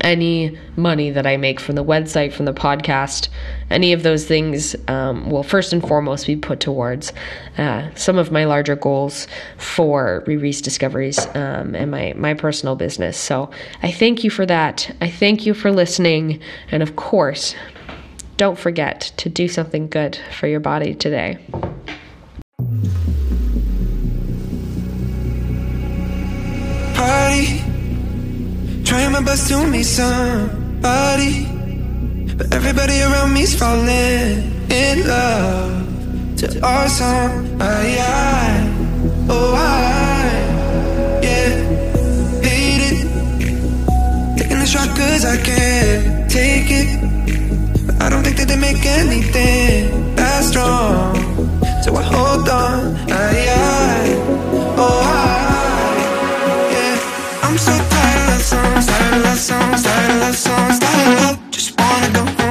any 0.00 0.58
money 0.76 1.10
that 1.10 1.26
I 1.26 1.36
make 1.36 1.60
from 1.60 1.74
the 1.74 1.84
website, 1.84 2.32
from 2.32 2.44
the 2.44 2.52
podcast, 2.52 3.28
any 3.70 3.92
of 3.92 4.02
those 4.02 4.26
things 4.26 4.76
um, 4.88 5.30
will 5.30 5.42
first 5.42 5.72
and 5.72 5.86
foremost 5.86 6.26
be 6.26 6.36
put 6.36 6.60
towards 6.60 7.12
uh, 7.58 7.88
some 7.94 8.18
of 8.18 8.30
my 8.30 8.44
larger 8.44 8.76
goals 8.76 9.26
for 9.56 10.22
Riri's 10.26 10.60
Discoveries 10.60 11.18
um, 11.34 11.74
and 11.74 11.90
my, 11.90 12.12
my 12.16 12.34
personal 12.34 12.76
business. 12.76 13.16
So 13.16 13.50
I 13.82 13.90
thank 13.90 14.24
you 14.24 14.30
for 14.30 14.46
that. 14.46 14.94
I 15.00 15.10
thank 15.10 15.46
you 15.46 15.54
for 15.54 15.72
listening. 15.72 16.40
And 16.70 16.82
of 16.82 16.96
course, 16.96 17.54
don't 18.36 18.58
forget 18.58 19.12
to 19.16 19.28
do 19.28 19.48
something 19.48 19.88
good 19.88 20.18
for 20.38 20.46
your 20.46 20.60
body 20.60 20.94
today. 20.94 21.38
Party 26.94 27.65
Trying 28.86 29.10
my 29.10 29.20
best 29.20 29.48
to 29.48 29.66
meet 29.66 29.82
somebody 29.82 31.46
But 32.36 32.54
everybody 32.54 33.02
around 33.02 33.34
me's 33.34 33.52
falling 33.58 34.54
in 34.70 35.08
love. 35.08 36.36
To 36.36 36.64
our 36.64 36.88
song, 36.88 37.60
I, 37.60 37.96
I, 37.98 38.70
oh 39.28 39.54
I, 39.56 41.20
yeah 41.20 41.48
Hate 42.46 42.84
it. 42.90 42.98
Taking 44.38 44.60
the 44.60 44.66
shot 44.66 44.88
cause 44.96 45.24
I 45.24 45.36
can't 45.42 46.30
take 46.30 46.70
it. 46.70 47.86
But 47.86 48.02
I 48.02 48.08
don't 48.08 48.22
think 48.22 48.36
that 48.36 48.46
they 48.46 48.56
make 48.56 48.86
anything 48.86 50.14
that 50.14 50.44
strong. 50.44 51.16
So 51.82 51.96
I 51.96 52.02
hold 52.02 52.48
on, 52.48 52.94
I, 53.10 54.14
oh 54.78 55.00
I 55.02 55.15
Start 59.16 59.24
a 59.24 59.30
love 59.30 59.38
song, 59.38 59.76
start 59.78 60.10
a 60.10 60.18
love 60.18 60.36
song, 60.36 60.72
start 60.72 61.06
a 61.06 61.10
love. 61.22 61.50
Just 61.50 61.80
wanna 61.80 62.12
go 62.12 62.45